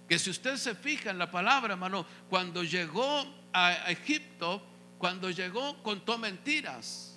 [0.08, 4.69] que si usted se fija en la palabra, hermano, cuando llegó a Egipto,
[5.00, 7.16] cuando llegó contó mentiras.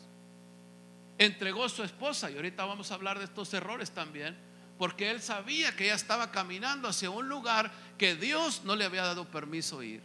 [1.18, 4.38] Entregó a su esposa, y ahorita vamos a hablar de estos errores también,
[4.78, 9.04] porque él sabía que ella estaba caminando hacia un lugar que Dios no le había
[9.04, 10.02] dado permiso ir,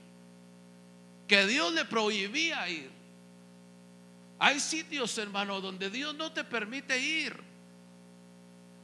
[1.29, 2.91] que Dios le prohibía ir.
[4.41, 7.41] Hay sitios, hermano, donde Dios no te permite ir.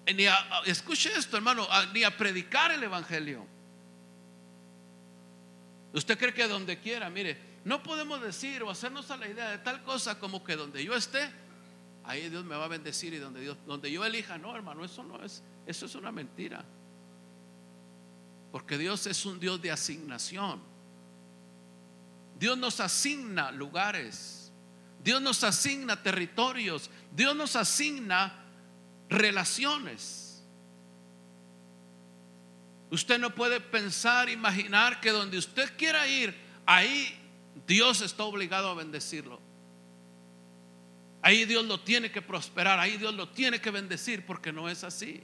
[0.07, 0.27] Ni
[0.67, 3.45] escuche esto, hermano, ni a predicar el Evangelio.
[5.93, 9.59] Usted cree que donde quiera, mire, no podemos decir o hacernos a la idea de
[9.59, 11.31] tal cosa como que donde yo esté,
[12.05, 15.03] ahí Dios me va a bendecir y donde Dios, donde yo elija, no, hermano, eso
[15.03, 16.63] no es, eso es una mentira.
[18.53, 20.61] Porque Dios es un Dios de asignación.
[22.39, 24.53] Dios nos asigna lugares.
[25.03, 26.91] Dios nos asigna territorios.
[27.17, 28.45] Dios nos asigna
[29.09, 30.45] relaciones.
[32.91, 36.33] Usted no puede pensar, imaginar que donde usted quiera ir,
[36.65, 37.24] ahí
[37.67, 39.41] Dios está obligado a bendecirlo.
[41.23, 44.85] Ahí Dios lo tiene que prosperar, ahí Dios lo tiene que bendecir porque no es
[44.85, 45.23] así.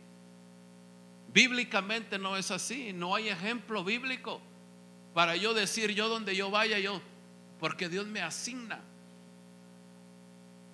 [1.33, 4.41] Bíblicamente no es así, no hay ejemplo bíblico
[5.13, 7.03] para yo decir yo donde yo vaya yo,
[7.59, 8.81] porque Dios me asigna.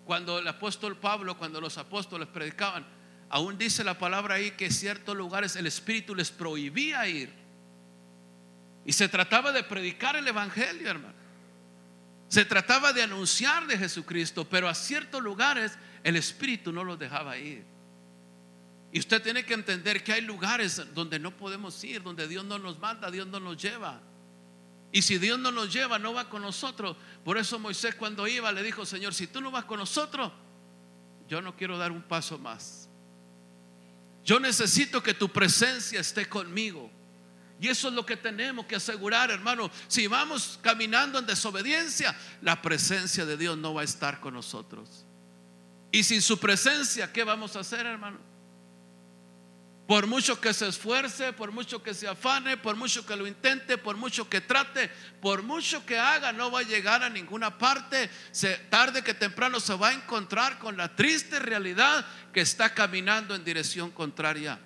[0.04, 2.86] Cuando el apóstol Pablo, cuando los apóstoles predicaban,
[3.28, 7.32] aún dice la palabra ahí que ciertos lugares el Espíritu les prohibía ir.
[8.84, 11.25] Y se trataba de predicar el Evangelio, hermano.
[12.28, 17.38] Se trataba de anunciar de Jesucristo, pero a ciertos lugares el Espíritu no los dejaba
[17.38, 17.64] ir.
[18.92, 22.58] Y usted tiene que entender que hay lugares donde no podemos ir, donde Dios no
[22.58, 24.00] nos manda, Dios no nos lleva.
[24.92, 26.96] Y si Dios no nos lleva, no va con nosotros.
[27.24, 30.32] Por eso Moisés cuando iba le dijo, Señor, si tú no vas con nosotros,
[31.28, 32.88] yo no quiero dar un paso más.
[34.24, 36.90] Yo necesito que tu presencia esté conmigo.
[37.60, 39.70] Y eso es lo que tenemos que asegurar, hermano.
[39.88, 45.06] Si vamos caminando en desobediencia, la presencia de Dios no va a estar con nosotros.
[45.90, 48.18] Y sin su presencia, ¿qué vamos a hacer, hermano?
[49.86, 53.78] Por mucho que se esfuerce, por mucho que se afane, por mucho que lo intente,
[53.78, 54.90] por mucho que trate,
[55.22, 58.10] por mucho que haga, no va a llegar a ninguna parte.
[58.32, 63.36] Se, tarde que temprano se va a encontrar con la triste realidad que está caminando
[63.36, 64.58] en dirección contraria.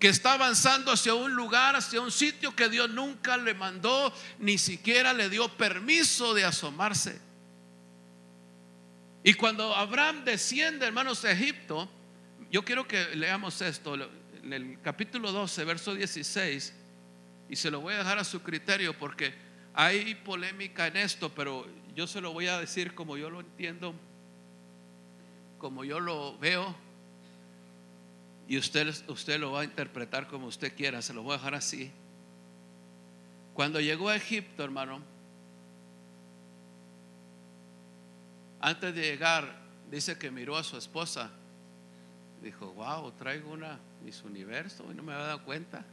[0.00, 4.58] Que está avanzando hacia un lugar, hacia un sitio que Dios nunca le mandó, ni
[4.58, 7.20] siquiera le dio permiso de asomarse.
[9.22, 11.88] Y cuando Abraham desciende, hermanos, a Egipto,
[12.50, 16.74] yo quiero que leamos esto en el capítulo 12, verso 16,
[17.50, 19.34] y se lo voy a dejar a su criterio porque
[19.74, 23.94] hay polémica en esto, pero yo se lo voy a decir como yo lo entiendo,
[25.58, 26.74] como yo lo veo,
[28.50, 31.54] y usted, usted lo va a interpretar como usted quiera, se lo voy a dejar
[31.54, 31.90] así.
[33.54, 35.00] Cuando llegó a Egipto, hermano,
[38.60, 39.56] antes de llegar,
[39.90, 41.30] dice que miró a su esposa
[42.42, 45.84] Dijo, wow, traigo una Miss Universo y no me había dado cuenta.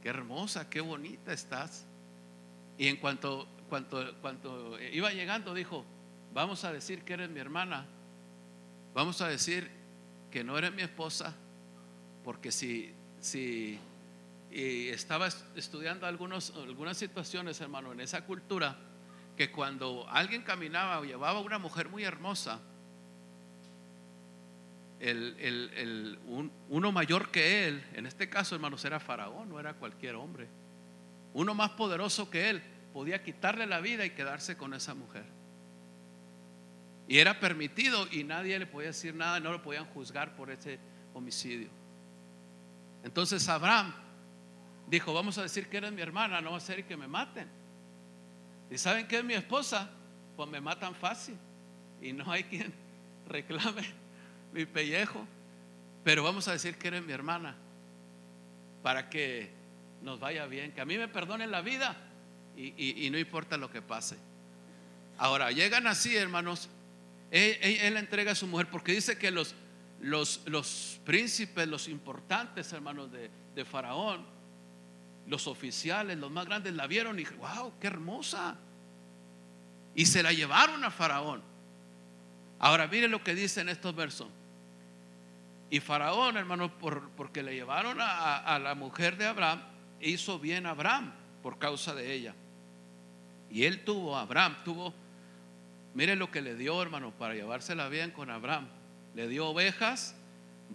[0.00, 1.84] Qué hermosa, qué bonita estás.
[2.76, 5.84] Y en cuanto, cuanto, cuanto iba llegando, dijo,
[6.32, 7.84] vamos a decir que eres mi hermana.
[8.94, 9.68] Vamos a decir
[10.30, 11.34] que no eres mi esposa,
[12.24, 13.78] porque si, si
[14.50, 18.76] y estaba estudiando algunos, algunas situaciones, hermano, en esa cultura,
[19.36, 22.60] que cuando alguien caminaba o llevaba una mujer muy hermosa,
[25.00, 26.18] el,
[26.68, 30.48] uno mayor que él, en este caso, hermanos, era Faraón, no era cualquier hombre.
[31.34, 32.62] Uno más poderoso que él
[32.92, 35.24] podía quitarle la vida y quedarse con esa mujer.
[37.08, 40.78] Y era permitido y nadie le podía decir nada, no lo podían juzgar por ese
[41.14, 41.68] homicidio.
[43.02, 43.94] Entonces Abraham
[44.88, 47.48] dijo, vamos a decir que eres mi hermana, no va a ser que me maten.
[48.70, 49.88] ¿Y saben que es mi esposa?
[50.36, 51.36] Pues me matan fácil
[52.02, 52.72] y no hay quien
[53.28, 53.82] reclame
[54.52, 55.26] mi pellejo,
[56.04, 57.56] pero vamos a decir que eres mi hermana,
[58.82, 59.50] para que
[60.02, 61.96] nos vaya bien, que a mí me perdonen la vida
[62.56, 64.16] y, no importa lo que pase.
[65.16, 66.68] Ahora, llegan así, hermanos,
[67.30, 69.54] él, entrega a su mujer porque dice que los,
[70.00, 74.24] los, los príncipes, los importantes, hermanos de, de Faraón,
[75.26, 78.56] los oficiales, los más grandes, la vieron y wow, qué hermosa.
[79.94, 81.42] Y se la llevaron a Faraón.
[82.58, 84.28] Ahora mire lo que dice en estos versos.
[85.70, 89.60] Y Faraón, hermano, por, porque le llevaron a, la mujer de Abraham,
[90.00, 91.12] hizo bien a Abraham
[91.42, 92.34] por causa de ella.
[93.50, 94.94] Y él tuvo, Abraham tuvo,
[95.98, 98.68] mire lo que le dio, hermano, para llevársela bien con Abraham.
[99.16, 100.14] Le dio ovejas,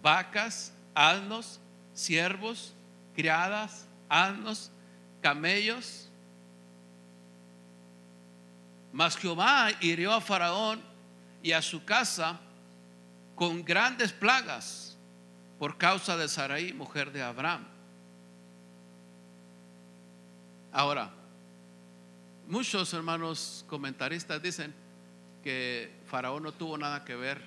[0.02, 1.60] vacas, asnos,
[1.94, 2.74] siervos,
[3.16, 4.70] criadas, asnos,
[5.22, 6.10] camellos.
[8.92, 10.82] Mas Jehová hirió a Faraón
[11.42, 12.38] y a su casa
[13.34, 14.94] con grandes plagas
[15.58, 17.66] por causa de Sarai, mujer de Abraham.
[20.70, 21.10] Ahora,
[22.46, 24.83] muchos hermanos comentaristas dicen
[25.44, 27.40] que Faraón no tuvo nada que ver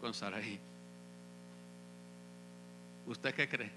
[0.00, 0.60] con Sarai.
[3.06, 3.72] ¿Usted qué cree?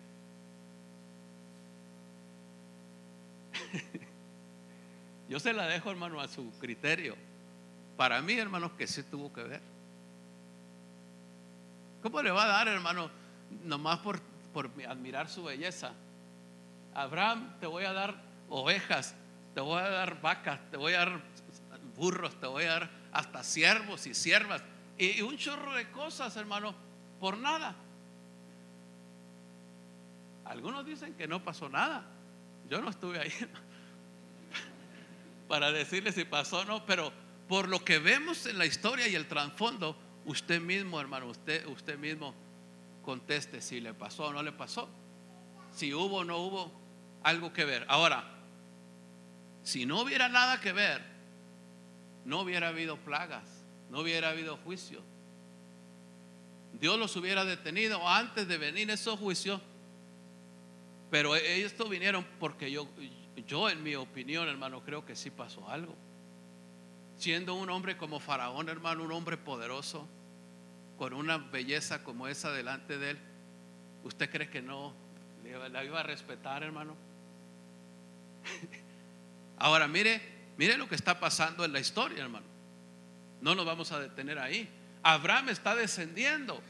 [5.30, 7.16] Yo se la dejo, hermano, a su criterio.
[7.98, 9.62] Para mí, hermanos, que sí tuvo que ver.
[12.04, 13.10] ¿Cómo le va a dar, hermano,
[13.66, 14.22] nomás por,
[14.54, 15.94] por admirar su belleza?
[16.94, 19.16] Abraham, te voy a dar ovejas,
[19.56, 21.22] te voy a dar vacas, te voy a dar
[21.96, 24.62] burros, te voy a dar hasta siervos y siervas.
[24.98, 26.76] Y, un chorro de cosas, hermano,
[27.20, 27.76] por nada.
[30.46, 32.06] Algunos dicen que no pasó nada.
[32.70, 33.32] Yo no estuve ahí
[35.48, 37.12] para decirle si pasó o no, pero
[37.48, 39.96] por lo que vemos en la historia y el trasfondo,
[40.30, 42.36] Usted mismo, hermano, usted, usted mismo
[43.04, 44.88] conteste si le pasó o no le pasó.
[45.72, 46.72] Si hubo o no hubo
[47.24, 47.84] algo que ver.
[47.88, 48.26] Ahora,
[49.64, 51.02] si no hubiera nada que ver,
[52.30, 53.44] no hubiera habido plagas,
[53.90, 55.02] no hubiera habido juicio.
[56.80, 59.60] Dios los hubiera detenido antes de venir esos juicios.
[61.10, 62.88] Pero e-, estos vinieron porque yo,
[63.48, 65.96] yo en mi opinión, hermano, creo que sí pasó algo.
[67.18, 70.08] Siendo un hombre como Faraón, hermano, un hombre poderoso,
[71.00, 73.20] con una belleza como esa delante de él,
[74.04, 74.94] ¿usted cree que no
[75.72, 76.96] la iba a respetar, hermano?
[79.58, 82.46] Ahora, mire, mire lo que está pasando en la historia, hermano.
[83.40, 84.70] No nos vamos a detener ahí.
[85.02, 86.62] Abraham está descendiendo.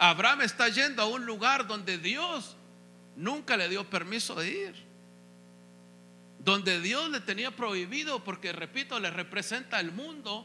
[0.00, 2.56] Abraham está yendo a un lugar donde Dios
[3.14, 4.74] nunca le dio permiso de ir.
[6.40, 10.44] Donde Dios le tenía prohibido, porque repito, le representa el mundo,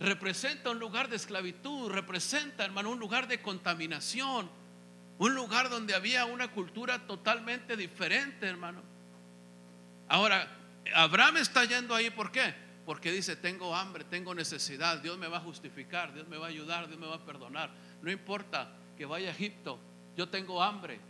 [0.00, 4.50] representa un lugar de esclavitud, representa, hermano, un lugar de contaminación,
[5.16, 8.82] un lugar donde había una cultura totalmente diferente, hermano.
[10.10, 10.58] Ahora,
[10.94, 12.54] Abraham está yendo ahí, ¿por qué?
[12.84, 16.48] Porque dice, tengo hambre, tengo necesidad, Dios me va a justificar, Dios me va a
[16.48, 17.70] ayudar, Dios me va a perdonar.
[18.02, 19.78] No importa que vaya a Egipto,
[20.16, 21.00] yo tengo hambre.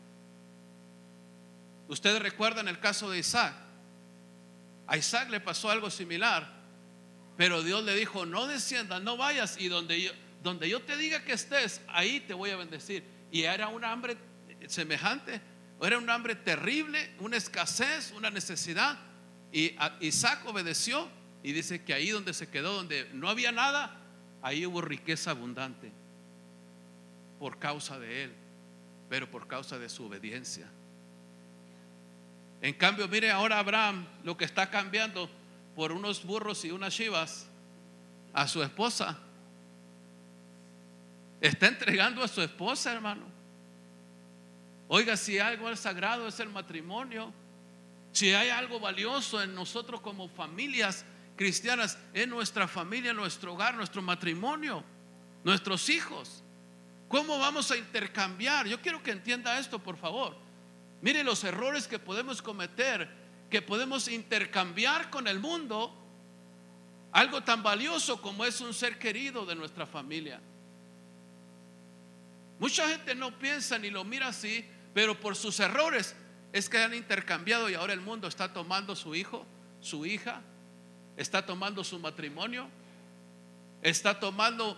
[1.89, 3.55] Ustedes recuerdan el caso de Isaac.
[4.87, 6.47] A Isaac le pasó algo similar,
[7.37, 10.13] pero Dios le dijo, no desciendas, no vayas y donde yo,
[10.43, 13.05] donde yo te diga que estés, ahí te voy a bendecir.
[13.31, 14.17] Y era un hambre
[14.67, 15.41] semejante,
[15.81, 18.99] era un hambre terrible, una escasez, una necesidad.
[19.53, 21.09] Y Isaac obedeció
[21.43, 24.01] y dice que ahí donde se quedó, donde no había nada,
[24.41, 25.93] ahí hubo riqueza abundante
[27.39, 28.33] por causa de él,
[29.11, 30.67] pero por causa de su obediencia.
[32.63, 35.29] En cambio, mire ahora Abraham lo que está cambiando
[35.75, 37.47] por unos burros y unas chivas
[38.33, 39.19] a su esposa.
[41.41, 43.25] Está entregando a su esposa, hermano.
[44.87, 47.33] Oiga, si algo es sagrado es el matrimonio.
[48.13, 51.05] Si hay algo valioso en nosotros como familias
[51.37, 54.85] cristianas, en nuestra familia, nuestro hogar, nuestro matrimonio,
[55.45, 56.43] nuestros hijos.
[57.09, 58.67] ¿Cómo vamos a intercambiar?
[58.67, 60.37] Yo quiero que entienda esto, por favor.
[61.01, 63.09] Mire los errores que podemos cometer,
[63.51, 65.99] que podemos intercambiar con el mundo
[67.13, 70.41] algo tan valioso como es un ser querido de nuestra familia.
[72.59, 76.15] Mucha gente no piensa ni lo mira así, pero por sus errores
[76.53, 79.47] es que han intercambiado y ahora el mundo está tomando su hijo,
[79.81, 80.43] su hija,
[81.17, 82.69] está tomando su matrimonio,
[83.83, 84.77] está tomando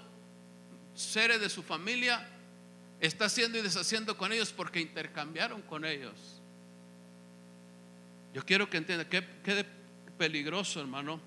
[0.95, 2.27] seres de su familia,
[3.01, 6.41] está haciendo y deshaciendo con ellos porque intercambiaron con ellos.
[8.33, 9.67] Yo quiero que entienda qué, qué
[10.17, 11.21] peligroso, hermano.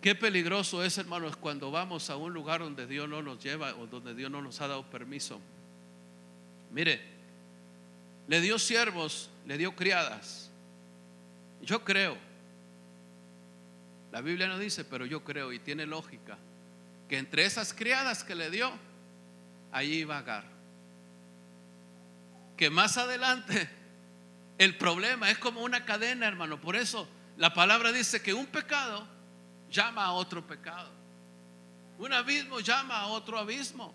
[0.00, 3.86] Qué peligroso es, hermanos, cuando vamos a un lugar donde Dios no nos lleva o
[3.86, 5.40] donde Dios no nos ha dado permiso.
[6.70, 7.17] Mire,
[8.28, 10.50] le dio siervos, le dio criadas.
[11.62, 12.16] Yo creo,
[14.12, 16.38] la Biblia no dice, pero yo creo y tiene lógica,
[17.08, 18.70] que entre esas criadas que le dio,
[19.72, 20.44] allí iba a Agar.
[22.56, 23.68] Que más adelante
[24.58, 26.60] el problema es como una cadena, hermano.
[26.60, 29.06] Por eso la palabra dice que un pecado
[29.70, 30.90] llama a otro pecado.
[31.98, 33.94] Un abismo llama a otro abismo.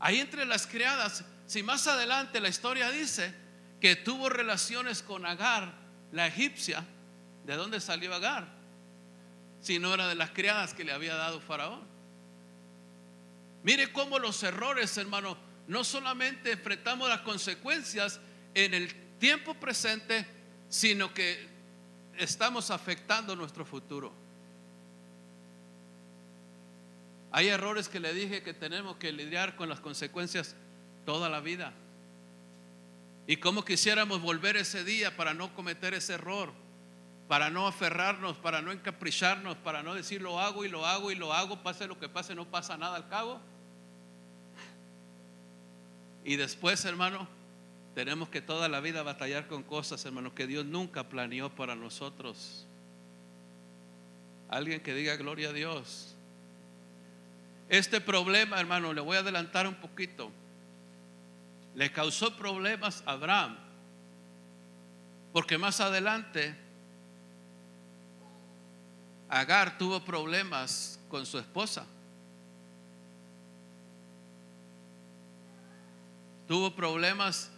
[0.00, 3.34] Ahí entre las criadas, si más adelante la historia dice
[3.80, 5.72] que tuvo relaciones con Agar,
[6.12, 6.84] la egipcia,
[7.46, 8.46] ¿de dónde salió Agar?
[9.62, 11.80] Si no era de las criadas que le había dado Faraón.
[13.62, 15.38] Mire cómo los errores, hermano,
[15.68, 18.20] no solamente enfrentamos las consecuencias
[18.52, 20.26] en el tiempo presente,
[20.68, 21.48] sino que
[22.18, 24.12] estamos afectando nuestro futuro.
[27.32, 30.54] Hay errores que le dije que tenemos que lidiar con las consecuencias
[31.08, 31.72] toda la vida.
[33.26, 36.52] Y como quisiéramos volver ese día para no cometer ese error,
[37.28, 41.14] para no aferrarnos, para no encapricharnos, para no decir lo hago y lo hago y
[41.14, 43.40] lo hago, pase lo que pase, no pasa nada al cabo.
[46.26, 47.26] Y después, hermano,
[47.94, 52.66] tenemos que toda la vida batallar con cosas, hermano, que Dios nunca planeó para nosotros.
[54.50, 56.14] Alguien que diga gloria a Dios.
[57.70, 60.30] Este problema, hermano, le voy a adelantar un poquito.
[61.78, 63.56] Le causó problemas a Abraham.
[65.32, 66.56] Porque más adelante
[69.28, 71.86] Agar tuvo problemas con su esposa.
[76.48, 77.52] Tuvo problemas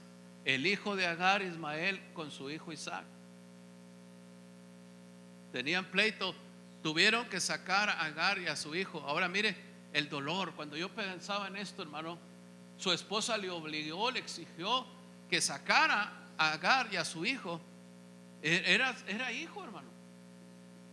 [0.44, 3.06] el hijo de Agar, Ismael, con su hijo Isaac.
[5.50, 6.34] Tenían pleito,
[6.82, 9.00] tuvieron que sacar a Agar y a su hijo.
[9.00, 9.56] Ahora mire
[9.94, 10.52] el dolor.
[10.54, 12.18] Cuando yo pensaba en esto, hermano,
[12.80, 14.86] su esposa le obligó, le exigió
[15.28, 17.60] que sacara a Agar y a su hijo.
[18.42, 19.88] E, era, era hijo, hermano.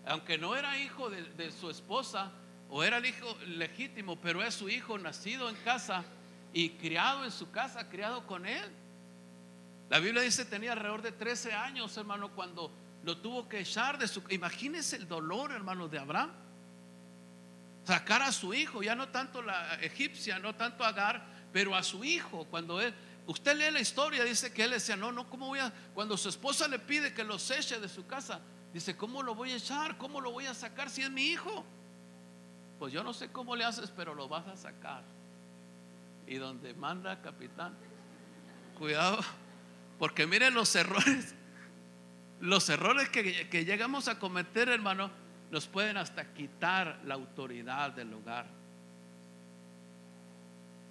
[0.06, 2.32] Aunque no era hijo de, su esposa,
[2.70, 6.04] o era el hijo legítimo, pero es su hijo nacido en casa
[6.52, 8.70] y criado en su casa, criado con él.
[9.90, 12.70] La Biblia dice tenía alrededor de 13 años, hermano, cuando
[13.06, 14.22] lo tuvo que echar de su...
[14.30, 16.32] Imagínense el dolor, hermano, de Abraham.
[17.86, 22.04] Sacar a su hijo, ya no tanto la egipcia, no tanto Agar, pero a su
[22.04, 22.93] hijo, cuando él...
[23.26, 25.74] Usted lee la historia, dice que él decía, no, no, ¿cómo voy a...?
[25.93, 28.39] Cuando su esposa le pide que los eche de su casa,
[28.74, 29.98] dice, ¿cómo lo voy a echar?
[29.98, 31.66] ¿Cómo lo voy a sacar si es mi hijo?
[32.80, 35.04] Pues yo no sé cómo le haces, pero lo vas a sacar.
[36.26, 37.74] Y donde manda capitán,
[38.78, 39.20] cuidado,
[40.00, 41.34] porque miren los errores,
[42.39, 45.10] los errores que, que llegamos a cometer, hermano,
[45.52, 48.57] nos pueden hasta quitar la autoridad del hogar.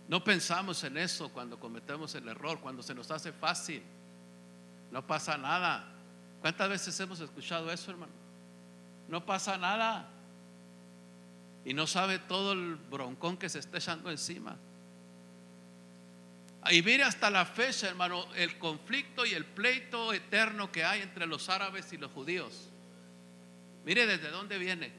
[0.08, 3.82] No pensamos en eso cuando cometemos el error, cuando se nos hace fácil.
[4.92, 5.84] No pasa nada.
[6.40, 8.12] ¿Cuántas veces hemos escuchado eso, hermano?
[9.08, 10.08] No pasa nada
[11.64, 14.56] y no sabe todo el broncón que se está echando encima.
[16.70, 21.26] Y mire hasta la fecha, hermano, el conflicto y el pleito eterno que hay entre
[21.26, 22.68] los árabes y los judíos.
[23.84, 24.92] Mire desde dónde viene.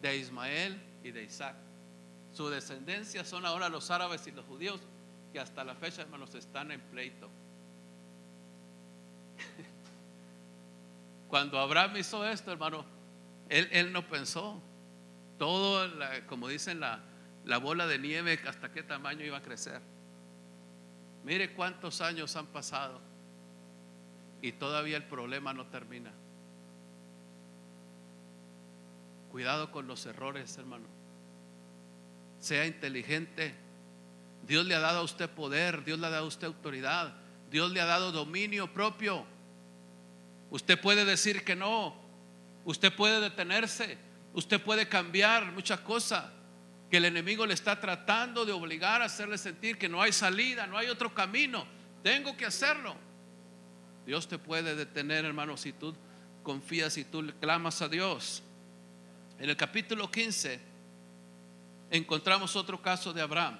[0.00, 1.54] De Ismael y de Isaac.
[2.34, 4.80] Su descendencia son ahora los árabes y los judíos
[5.32, 7.30] que hasta la fecha, hermanos, están en pleito.
[11.28, 12.84] Cuando Abraham hizo esto, hermano,
[13.48, 14.60] él, él no pensó
[15.38, 15.88] todo,
[16.28, 17.00] como dicen, la,
[17.44, 19.80] la bola de nieve, hasta qué tamaño iba a crecer.
[21.24, 23.00] Mire cuántos años han pasado
[24.42, 26.12] y todavía el problema no termina.
[29.30, 30.93] Cuidado con los errores, hermano.
[32.44, 33.54] Sea inteligente.
[34.46, 37.14] Dios le ha dado a usted poder, Dios le ha dado a usted autoridad,
[37.50, 39.24] Dios le ha dado dominio propio.
[40.50, 41.94] Usted puede decir que no,
[42.64, 43.96] usted puede detenerse,
[44.34, 46.24] Usted puede cambiar muchas cosas
[46.90, 50.66] que el enemigo le está tratando de obligar a hacerle sentir que no hay salida,
[50.66, 51.64] no hay otro camino.
[52.02, 52.96] Tengo que hacerlo.
[54.04, 55.94] Dios te puede detener, hermano, si tú
[56.42, 58.42] confías y tú clamas a Dios.
[59.38, 60.73] En el capítulo 15
[61.96, 63.58] encontramos otro caso de Abraham.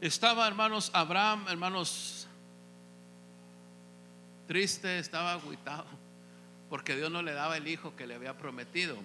[0.00, 2.26] Estaba, hermanos, Abraham, hermanos,
[4.46, 5.86] triste, estaba agüitado
[6.68, 8.96] porque Dios no le daba el hijo que le había prometido.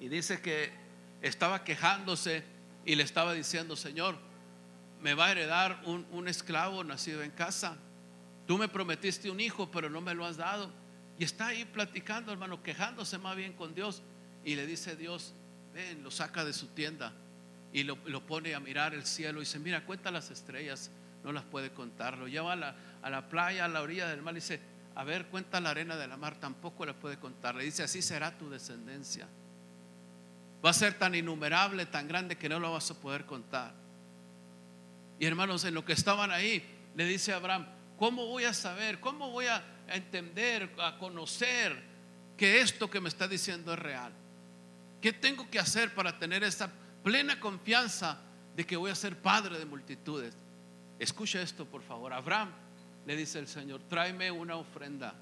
[0.00, 0.70] Y dice que
[1.22, 2.44] estaba quejándose
[2.84, 4.16] y le estaba diciendo, Señor,
[5.00, 7.76] me va a heredar un, esclavo nacido en casa.
[8.46, 10.70] Tú me prometiste un hijo, pero no me lo has dado.
[11.18, 14.02] Y está ahí platicando, hermano, quejándose más bien con Dios.
[14.44, 15.34] Y le dice Dios,
[15.72, 17.12] ven, lo saca de su tienda
[17.72, 19.40] y lo, pone a mirar el cielo.
[19.40, 20.90] Y dice, mira, cuenta las estrellas,
[21.24, 22.16] no las puede contar.
[22.16, 24.60] Lo lleva a la, a la playa, a la orilla del mar y dice,
[24.94, 27.56] a ver, cuenta la arena de la mar, tampoco la puede contar.
[27.56, 29.26] Le dice, así será tu descendencia.
[30.64, 33.74] Va a ser tan innumerable, tan grande que no lo vas a poder contar.
[35.18, 36.64] Y hermanos, en lo que estaban ahí,
[36.94, 37.66] le dice a Abraham,
[37.98, 39.00] ¿cómo voy a saber?
[39.00, 41.82] ¿Cómo voy a entender, a conocer
[42.36, 44.12] que esto que me está diciendo es real?
[45.04, 48.22] ¿Qué tengo que hacer para tener esa plena confianza
[48.56, 50.34] de que voy a ser padre de multitudes?
[50.98, 52.14] Escucha esto, por favor.
[52.14, 52.50] Abraham
[53.04, 55.12] le dice el Señor, tráeme una ofrenda.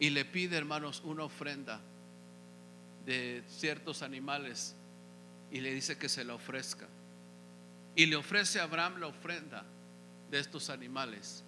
[0.00, 1.80] Y le pide, hermanos, una ofrenda
[3.06, 4.74] de ciertos animales
[5.52, 6.88] y le dice que se la ofrezca.
[7.94, 9.64] Y le ofrece a Abraham la ofrenda
[10.28, 11.44] de estos animales.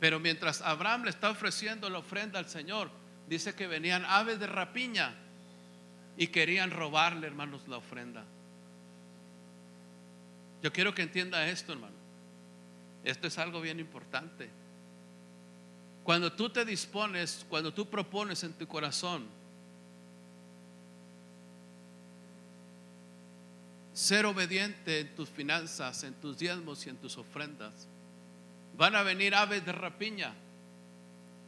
[0.00, 2.90] Pero mientras Abraham le está ofreciendo la ofrenda al Señor,
[3.28, 5.22] dice que venían aves de rapiña
[6.16, 8.24] y querían robarle, hermanos, la ofrenda.
[10.62, 11.94] Yo quiero que entienda esto, hermano.
[13.04, 14.50] Esto es algo bien importante.
[16.02, 19.26] Cuando tú te dispones, cuando tú propones en tu corazón
[23.92, 27.88] ser obediente en tus finanzas, en tus diezmos y en tus ofrendas,
[28.76, 30.34] van a venir aves de rapiña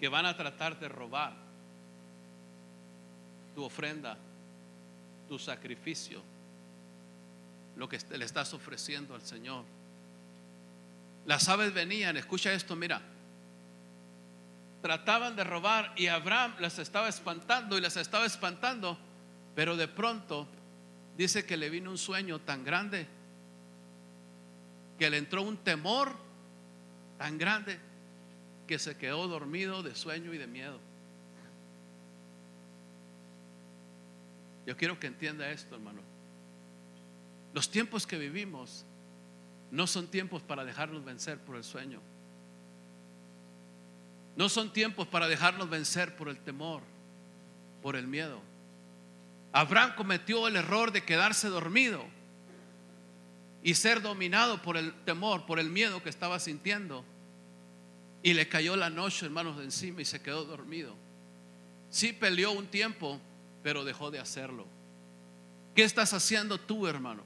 [0.00, 1.34] que van a tratar de robar
[3.54, 4.16] tu ofrenda,
[5.28, 6.22] tu sacrificio,
[7.76, 9.64] lo que le estás ofreciendo al Señor.
[11.26, 13.02] Las aves venían, escucha esto, mira.
[14.82, 18.96] Trataban de robar y Abraham las estaba espantando y las estaba espantando,
[19.54, 20.46] pero de pronto
[21.16, 23.06] dice que le vino un sueño tan grande
[24.98, 26.12] que le entró un temor
[27.18, 27.78] tan grande
[28.66, 30.78] que se quedó dormido de sueño y de miedo.
[34.68, 36.02] Yo quiero que entienda esto, hermano.
[37.54, 38.84] Los tiempos que vivimos
[39.70, 42.02] no son tiempos para dejarnos vencer por el sueño.
[44.36, 46.82] No son tiempos para dejarnos vencer por el temor.
[47.80, 48.42] por el miedo.
[49.52, 52.04] Abraham cometió el error de quedarse dormido
[53.62, 57.06] y ser dominado por el temor, por el miedo que estaba sintiendo.
[58.22, 60.94] Y le cayó la noche, hermanos, de encima y se quedó dormido.
[61.88, 63.18] Sí peleó un tiempo,
[63.68, 64.66] pero dejó de hacerlo.
[65.74, 67.22] ¿Qué estás haciendo tú, hermano?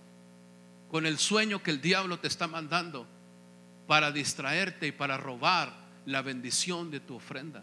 [0.91, 3.07] Con el sueño que el diablo te está mandando
[3.87, 5.73] para distraerte y para robar
[6.05, 7.63] la bendición de tu ofrenda.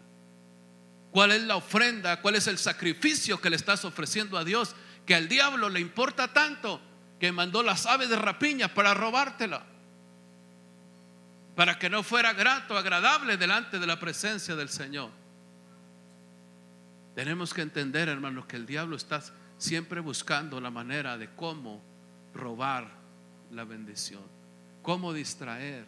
[1.10, 2.22] ¿Cuál es la ofrenda?
[2.22, 4.74] ¿Cuál es el sacrificio que le estás ofreciendo a Dios?
[5.04, 6.80] Que al diablo le importa tanto
[7.20, 9.62] que mandó las aves de rapiña para robártela.
[11.54, 15.19] Para que no fuera grato, agradable delante de la presencia del Señor.
[17.14, 19.22] Tenemos que entender, hermanos, que el diablo está
[19.58, 21.82] siempre buscando la manera de cómo
[22.34, 22.90] robar
[23.50, 24.22] la bendición,
[24.82, 25.84] cómo distraer.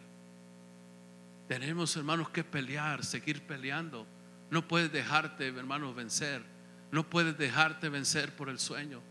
[1.47, 4.05] Tenemos, hermanos, que pelear, seguir peleando
[4.53, 6.43] no puedes dejarte, hermano, vencer.
[6.91, 9.01] No puedes dejarte vencer por el sueño.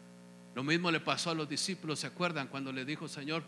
[0.55, 2.47] Lo mismo le pasó a los discípulos, ¿se acuerdan?
[2.47, 3.43] Cuando le dijo, Señor,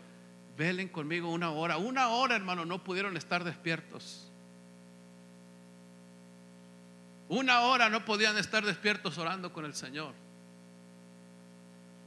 [0.57, 1.77] velen conmigo una hora.
[1.77, 4.24] Una hora, hermano, no pudieron estar despiertos.
[7.27, 10.13] Una hora no podían estar despiertos orando con el Señor.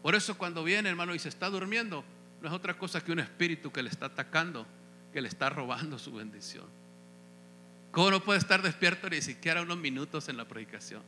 [0.03, 2.05] Por eso cuando viene, hermano, y se está durmiendo,
[2.41, 4.67] no es otra cosa que un espíritu que le está atacando,
[5.13, 6.67] que le está robando su bendición.
[7.91, 11.03] ¿Cómo no puede estar despierto ni siquiera unos minutos en la predicación?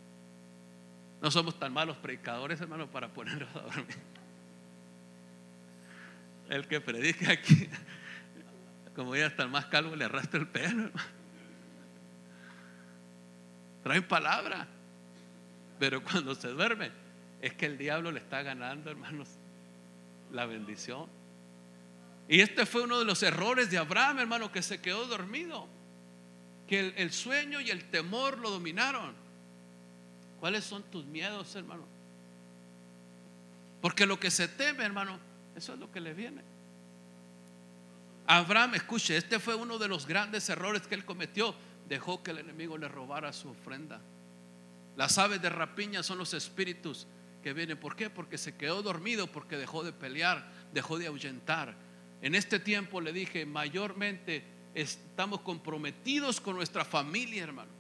[1.23, 3.99] No somos tan malos predicadores, hermano, para ponernos a dormir.
[6.49, 7.69] El que predica aquí,
[8.97, 11.20] como ya está más calvo, le arrastra el pelo, hermano.
[13.83, 14.67] Trae palabra,
[15.79, 16.91] pero cuando se duerme,
[17.41, 19.29] es que el diablo le está ganando, hermanos,
[20.33, 21.07] la bendición.
[22.29, 25.67] Y este fue uno de los errores de Abraham, hermano, que se quedó dormido
[26.71, 29.13] que el, sueño y el temor lo dominaron.
[30.39, 31.85] ¿Cuáles son tus miedos, hermano?
[33.83, 35.19] Porque lo que se teme, hermano,
[35.57, 36.43] eso es lo que le viene.
[38.29, 41.57] Abraham, escuche, este fue uno de los grandes errores que él cometió.
[41.91, 44.01] Dejó que el enemigo le robara su ofrenda.
[44.97, 47.09] Las aves de rapiña son los espíritus
[47.43, 47.79] que vienen.
[47.79, 48.09] ¿Por qué?
[48.09, 51.75] Porque se quedó dormido, porque dejó de pelear, dejó de ahuyentar.
[52.23, 57.73] En este tiempo le dije, mayormente estamos comprometidos con nuestra familia, hermano.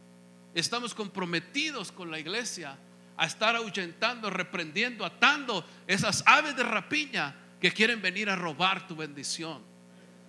[0.55, 2.77] Estamos comprometidos con la iglesia
[3.17, 8.97] a estar ahuyentando, reprendiendo, atando esas aves de rapiña que quieren venir a robar tu
[8.97, 9.63] bendición.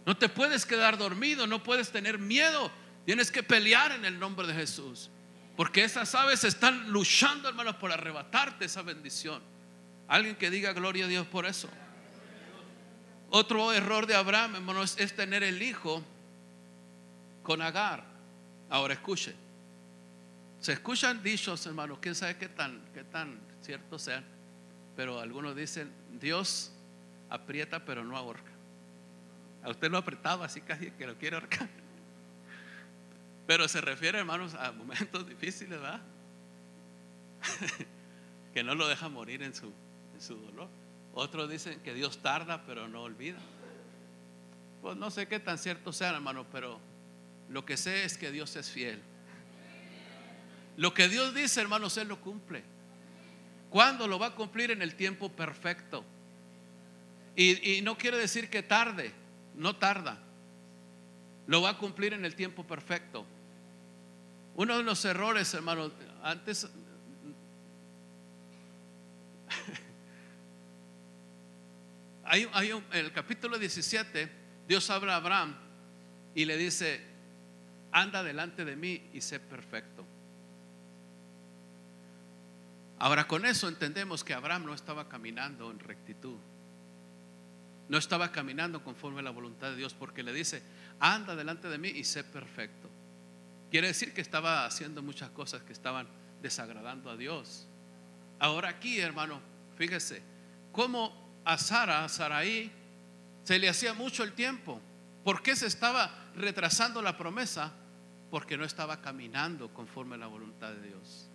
[0.06, 2.72] No te puedes quedar dormido, no puedes tener miedo.
[3.12, 5.10] Tienes que pelear en el nombre de Jesús.
[5.58, 9.42] Porque esas aves están luchando, hermano, por arrebatarte esa bendición.
[10.08, 11.68] Alguien que diga gloria a Dios por eso.
[13.30, 16.02] Otro error de Abraham, hermano, es tener el hijo
[17.44, 18.06] con Agar.
[18.70, 19.36] Ahora escuche.
[20.62, 24.24] Se escuchan dichos, hermanos, quién sabe qué tan, qué tan ciertos sean,
[24.96, 26.72] pero algunos dicen, Dios
[27.30, 28.54] aprieta pero no ahorca.
[29.64, 31.81] A usted lo ha apretado así casi que lo quiere ahorcar.
[33.48, 36.02] Pero se refiere, hermanos, a momentos difíciles, ¿verdad?
[38.54, 39.72] que no lo deja morir en su,
[40.14, 40.70] en su dolor.
[41.14, 43.40] Otros dicen que Dios tarda pero no olvida.
[44.82, 46.80] Pues no sé qué tan cierto sea, hermano, pero
[47.50, 49.02] lo que sé es que Dios es fiel.
[50.78, 52.64] Lo que Dios dice, hermanos, Él lo cumple.
[53.70, 54.72] ¿Cuándo lo va a cumplir?
[54.72, 56.04] En el tiempo perfecto.
[57.36, 59.14] Y, no quiere decir que tarde,
[59.56, 60.18] no tarda.
[61.48, 63.26] Lo va a cumplir en el tiempo perfecto.
[64.56, 65.92] Uno de los errores, hermanos,
[66.24, 66.70] antes...
[72.24, 74.30] hay, hay en el capítulo 17,
[74.68, 75.56] Dios habla a Abraham
[76.36, 77.02] y le dice,
[77.92, 80.06] anda delante de mí y sé perfecto.
[83.00, 86.38] Ahora con eso entendemos que Abraham no estaba caminando en rectitud.
[87.90, 90.62] No estaba caminando conforme a la voluntad de Dios porque le dice,
[91.02, 92.90] anda delante de mí y sé perfecto.
[93.70, 96.08] Quiere decir que estaba haciendo muchas cosas que estaban
[96.42, 97.68] desagradando a Dios.
[98.40, 99.42] Ahora aquí, hermano,
[99.78, 100.22] fíjese,
[100.72, 102.72] cómo a Sara, a Saraí,
[103.44, 104.80] se le hacía mucho el tiempo.
[105.26, 107.74] ¿Por qué se estaba retrasando la promesa?
[108.32, 111.28] porque no estaba caminando conforme a la voluntad de Dios.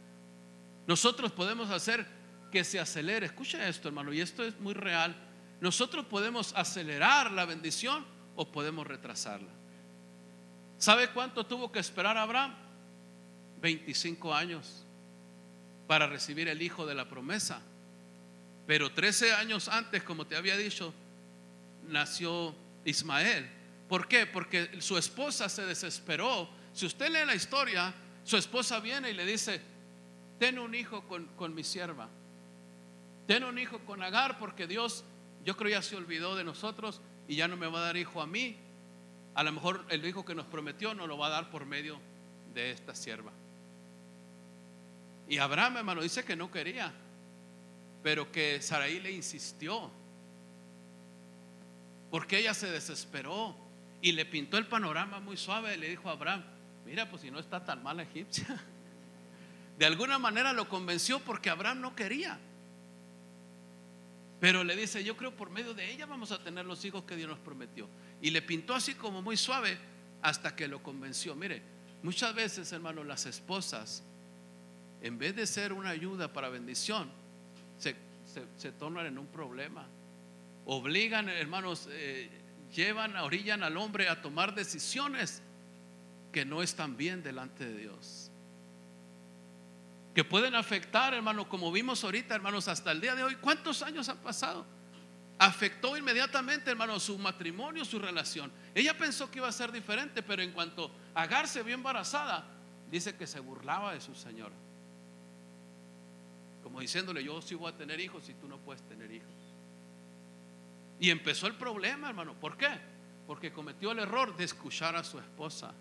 [0.86, 2.06] Nosotros podemos hacer
[2.50, 3.26] que se acelere.
[3.26, 5.14] Escucha esto, hermano, y esto es muy real.
[5.60, 8.04] Nosotros podemos acelerar la bendición
[8.34, 9.50] o podemos retrasarla.
[10.78, 12.54] ¿Sabe cuánto tuvo que esperar Abraham?
[13.60, 14.84] 25 años
[15.86, 17.62] para recibir el hijo de la promesa.
[18.66, 20.92] Pero 13 años antes, como te había dicho,
[21.88, 22.54] nació
[22.84, 23.48] Ismael.
[23.88, 24.26] ¿Por qué?
[24.26, 29.24] Porque su esposa se desesperó si usted lee la historia, su esposa viene y le
[29.24, 29.62] dice,
[30.38, 32.06] ten un hijo con, con mi sierva.
[33.26, 35.02] Ten un hijo con Agar porque Dios,
[35.42, 38.20] yo creo ya se olvidó de nosotros y ya no me va a dar hijo
[38.20, 38.58] a mí.
[39.36, 42.00] A lo mejor el hijo que nos prometió no lo va a dar por medio
[42.54, 43.30] de esta sierva.
[45.28, 46.90] Y Abraham, hermano, dice que no quería,
[48.02, 49.90] pero que Saraí le insistió.
[52.10, 53.54] Porque ella se desesperó
[54.00, 56.42] y le pintó el panorama muy suave y le dijo a Abraham,
[56.86, 58.46] mira, pues si no está tan mal egipcia.
[59.78, 62.38] De alguna manera lo convenció porque Abraham no quería.
[64.46, 67.16] Pero le dice, yo creo por medio de ella vamos a tener los hijos que
[67.16, 67.88] Dios nos prometió.
[68.22, 69.76] Y le pintó así como muy suave
[70.22, 71.34] hasta que lo convenció.
[71.34, 71.62] Mire,
[72.04, 74.04] muchas veces, hermano, las esposas,
[75.02, 77.10] en vez de ser una ayuda para bendición,
[77.76, 79.84] se, tornan en un problema.
[80.64, 82.30] Obligan, hermanos, eh,
[82.72, 85.42] llevan, orillan al hombre a tomar decisiones
[86.30, 88.25] que no están bien delante de Dios
[90.16, 93.34] que pueden afectar, hermano, como vimos ahorita, hermanos, hasta el día de hoy.
[93.34, 94.64] ¿Cuántos años han pasado?
[95.38, 98.50] Afectó inmediatamente, hermano, su matrimonio, su relación.
[98.74, 102.46] Ella pensó que iba a ser diferente, pero en cuanto Agar se vio embarazada,
[102.90, 104.54] dice que se burlaba de su señora.
[106.62, 109.28] Como diciéndole, yo sí voy a tener hijos y tú no puedes tener hijos.
[110.98, 112.32] Y empezó el problema, hermano.
[112.40, 112.70] ¿Por qué?
[113.26, 115.74] Porque cometió el error de escuchar a su esposa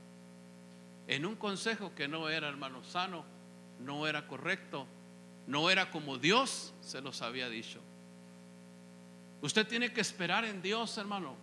[1.08, 3.35] en un consejo que no era, hermano, sano
[3.80, 4.88] no era correcto,
[5.48, 7.80] no era como Dios se los había dicho.
[9.42, 11.36] Usted tiene que esperar en Dios, hermano.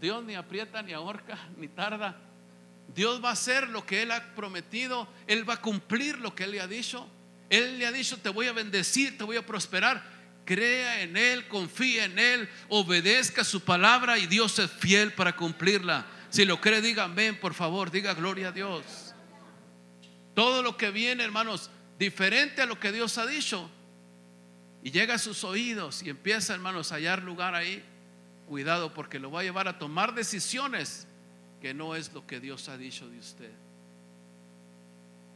[0.00, 2.16] Dios ni aprieta, ni ahorca, ni tarda.
[2.94, 5.08] Dios va a hacer lo que Él ha prometido.
[5.26, 7.06] Él va a cumplir lo que Él le ha dicho.
[7.48, 10.02] Él le ha dicho, te voy a bendecir, te voy a prosperar.
[10.44, 16.06] Crea en Él, confía en Él, obedezca su palabra y Dios es fiel para cumplirla.
[16.28, 19.09] Si lo cree, diga amén, por favor, diga gloria a Dios.
[20.34, 23.70] Todo lo que viene, hermanos, diferente a lo que Dios ha dicho,
[24.82, 27.84] y llega a sus oídos y empieza, hermanos, a hallar lugar ahí,
[28.46, 31.06] cuidado porque lo va a llevar a tomar decisiones
[31.60, 33.50] que no es lo que Dios ha dicho de usted.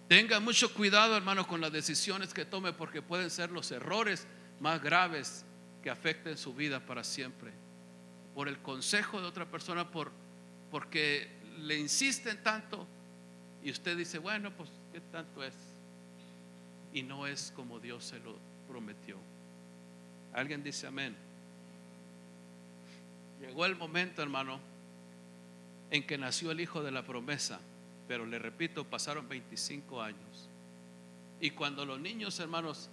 [0.09, 4.26] Tenga mucho cuidado, hermano, con las decisiones que tome porque pueden ser los errores
[4.61, 5.45] más graves
[5.82, 7.53] que afecten su vida para siempre.
[8.34, 10.11] Por el consejo de otra persona, por,
[10.70, 12.86] porque le insisten tanto
[13.62, 15.55] y usted dice, bueno, pues ¿Qué tanto es?
[16.92, 18.36] Y no es como Dios se lo
[18.68, 19.16] prometió.
[20.32, 21.16] Alguien dice amén.
[23.40, 24.61] Llegó el momento, hermano,
[25.90, 27.59] en que nació el hijo de la promesa,
[28.07, 30.49] pero le repito, pasaron 25 años.
[31.40, 32.88] Y cuando los niños, hermanos,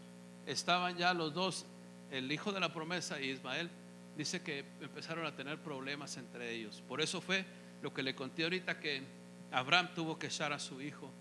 [0.47, 1.67] estaban ya los dos,
[2.09, 3.69] el hijo de la promesa y Ismael,
[4.17, 6.81] dice que empezaron a tener problemas entre ellos.
[6.87, 7.45] Por eso fue
[7.83, 9.03] lo que le conté ahorita que
[9.51, 11.11] Abraham tuvo que echar a su hijo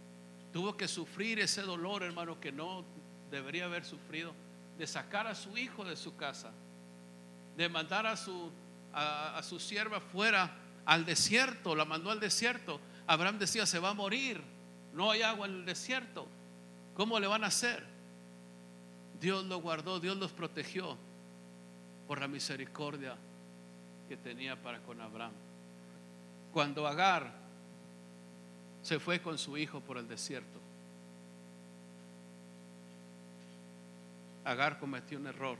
[0.52, 2.84] Tuvo que sufrir ese dolor, hermano, que no
[3.30, 4.32] debería haber sufrido,
[4.78, 6.50] de sacar a su hijo de su casa,
[7.56, 8.50] de mandar a su,
[8.92, 12.80] a, su sierva fuera al desierto, la mandó al desierto.
[13.06, 14.40] Abraham decía, se va a morir,
[14.92, 16.26] no hay agua en el desierto.
[16.94, 17.84] ¿Cómo le van a hacer?
[19.20, 20.96] Dios lo guardó, Dios los protegió
[22.08, 23.16] por la misericordia
[24.08, 25.32] que tenía para con Abraham.
[26.52, 27.39] Cuando Agar
[28.82, 30.58] se fue con su hijo por el desierto.
[34.44, 35.58] Agar cometió un error.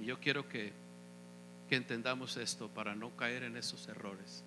[0.00, 0.72] Y yo quiero que,
[1.68, 4.42] que entendamos esto para no caer en esos errores.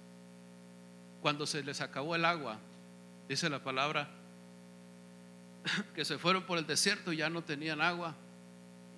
[1.21, 2.59] Cuando se les acabó el agua,
[3.27, 4.09] dice la palabra,
[5.95, 8.15] que se fueron por el desierto y ya no tenían agua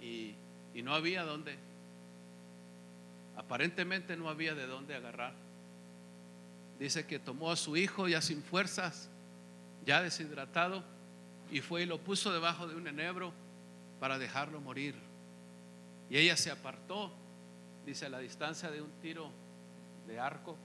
[0.01, 0.33] y,
[0.73, 1.57] y no había dónde.
[3.37, 5.44] Aparentemente no había de dónde agarrar
[6.79, 9.09] dice que tomó a su hijo ya sin fuerzas,
[9.85, 10.83] ya deshidratado,
[11.51, 13.31] y fue y lo puso debajo de un enebro
[13.99, 14.95] para dejarlo morir.
[16.09, 17.11] Y ella se apartó,
[17.85, 19.29] dice, a la distancia de un tiro
[20.07, 20.57] de arco.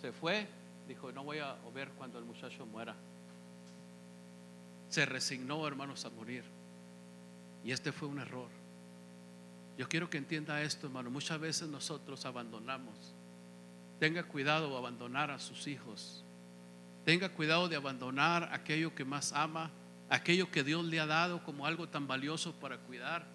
[0.00, 0.46] Se fue,
[0.88, 2.94] dijo, no voy a ver cuando el muchacho muera.
[4.88, 6.44] Se resignó, hermanos, a morir.
[7.64, 8.48] Y este fue un error.
[9.78, 11.10] Yo quiero que entienda esto, hermano.
[11.10, 13.14] Muchas veces nosotros abandonamos
[14.00, 16.24] Tenga cuidado de abandonar a sus hijos.
[17.04, 19.70] Tenga cuidado de abandonar aquello que más ama,
[20.08, 23.26] aquello que Dios le ha dado como algo tan valioso para cuidar.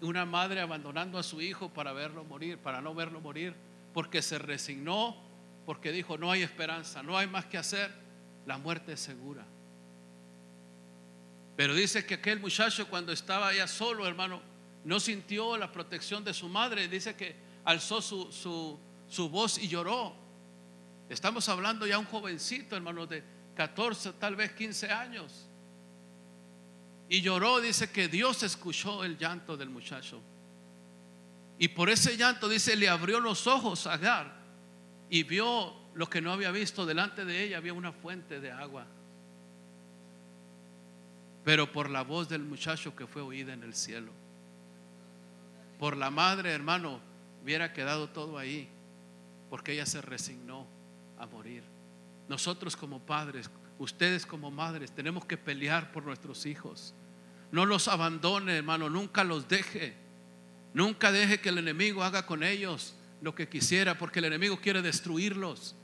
[0.00, 3.54] Una madre abandonando a su hijo para verlo morir, para no verlo morir,
[3.94, 5.16] porque se resignó,
[5.64, 7.90] porque dijo, no hay esperanza, no hay más que hacer,
[8.44, 9.46] la muerte es segura.
[11.56, 14.42] Pero dice que aquel muchacho cuando estaba ya solo, hermano,
[14.84, 16.86] no sintió la protección de su madre.
[16.88, 17.34] Dice que
[17.64, 18.78] alzó su, su,
[19.08, 20.14] su voz y lloró.
[21.08, 23.22] Estamos hablando ya un jovencito, hermano, de
[23.54, 25.46] 14, tal vez 15 años.
[27.08, 30.20] Y lloró, dice que Dios escuchó el llanto del muchacho.
[31.58, 34.34] Y por ese llanto, dice, le abrió los ojos a Agar
[35.08, 36.84] y vio lo que no había visto.
[36.84, 38.86] Delante de ella había una fuente de agua.
[41.44, 44.10] Pero por la voz del muchacho que fue oída en el cielo.
[45.78, 47.00] Por la madre, hermano,
[47.42, 48.68] hubiera quedado todo ahí.
[49.50, 50.66] Porque ella se resignó
[51.18, 51.62] a morir.
[52.28, 56.94] Nosotros como padres, ustedes como madres, tenemos que pelear por nuestros hijos.
[57.52, 59.94] No los abandone, hermano, nunca los deje.
[60.74, 64.82] Nunca deje que el enemigo haga con ellos lo que quisiera, porque el enemigo quiere
[64.82, 65.74] destruirlos.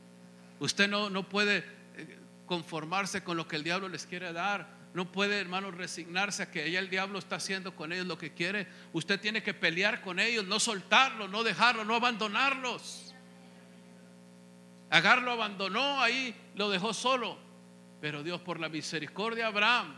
[0.58, 1.58] Usted no, no puede
[1.96, 4.82] eh, conformarse con lo que el diablo les quiere dar.
[4.94, 8.34] No puede, hermano, resignarse a que ya el diablo está haciendo con ellos lo que
[8.34, 8.66] quiere.
[8.92, 13.11] Usted tiene que pelear con ellos, no soltarlos, no dejarlos, no abandonarlos.
[14.92, 17.36] Agar lo abandonó ahí, lo dejó solo.
[18.00, 19.94] Pero Dios, por la misericordia de Abraham,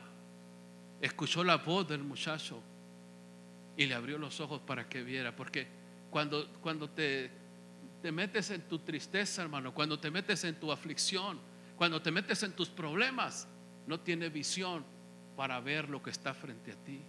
[1.01, 2.63] escuchó la voz del muchacho
[3.77, 5.35] y le abrió los ojos para que viera.
[5.35, 5.67] Porque
[6.11, 7.31] cuando, cuando te,
[8.01, 11.39] te metes en tu tristeza, hermano, cuando te metes en tu aflicción,
[11.77, 13.49] cuando te metes en tus problemas,
[13.87, 14.85] no tiene visión
[15.37, 17.01] para ver lo que está frente a ti.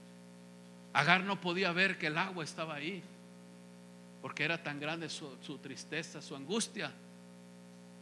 [0.94, 3.04] Agar no podía ver que el agua estaba ahí,
[4.22, 6.92] porque era tan grande su, tristeza, su angustia.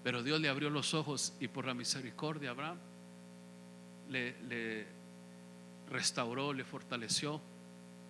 [0.04, 2.78] Pero Dios le abrió los ojos y por la misericordia Abraham
[4.10, 4.86] le, le
[5.90, 7.42] restauró, le fortaleció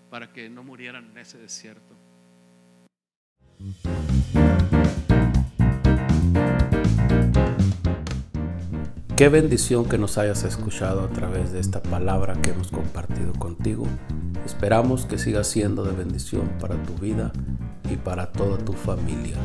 [0.10, 1.96] para que no murieran en ese desierto.
[9.16, 13.88] Qué bendición que nos hayas escuchado a través de esta palabra que hemos compartido contigo.
[14.46, 17.32] Esperamos que siga siendo de bendición para tu vida
[17.90, 19.38] y para toda tu familia.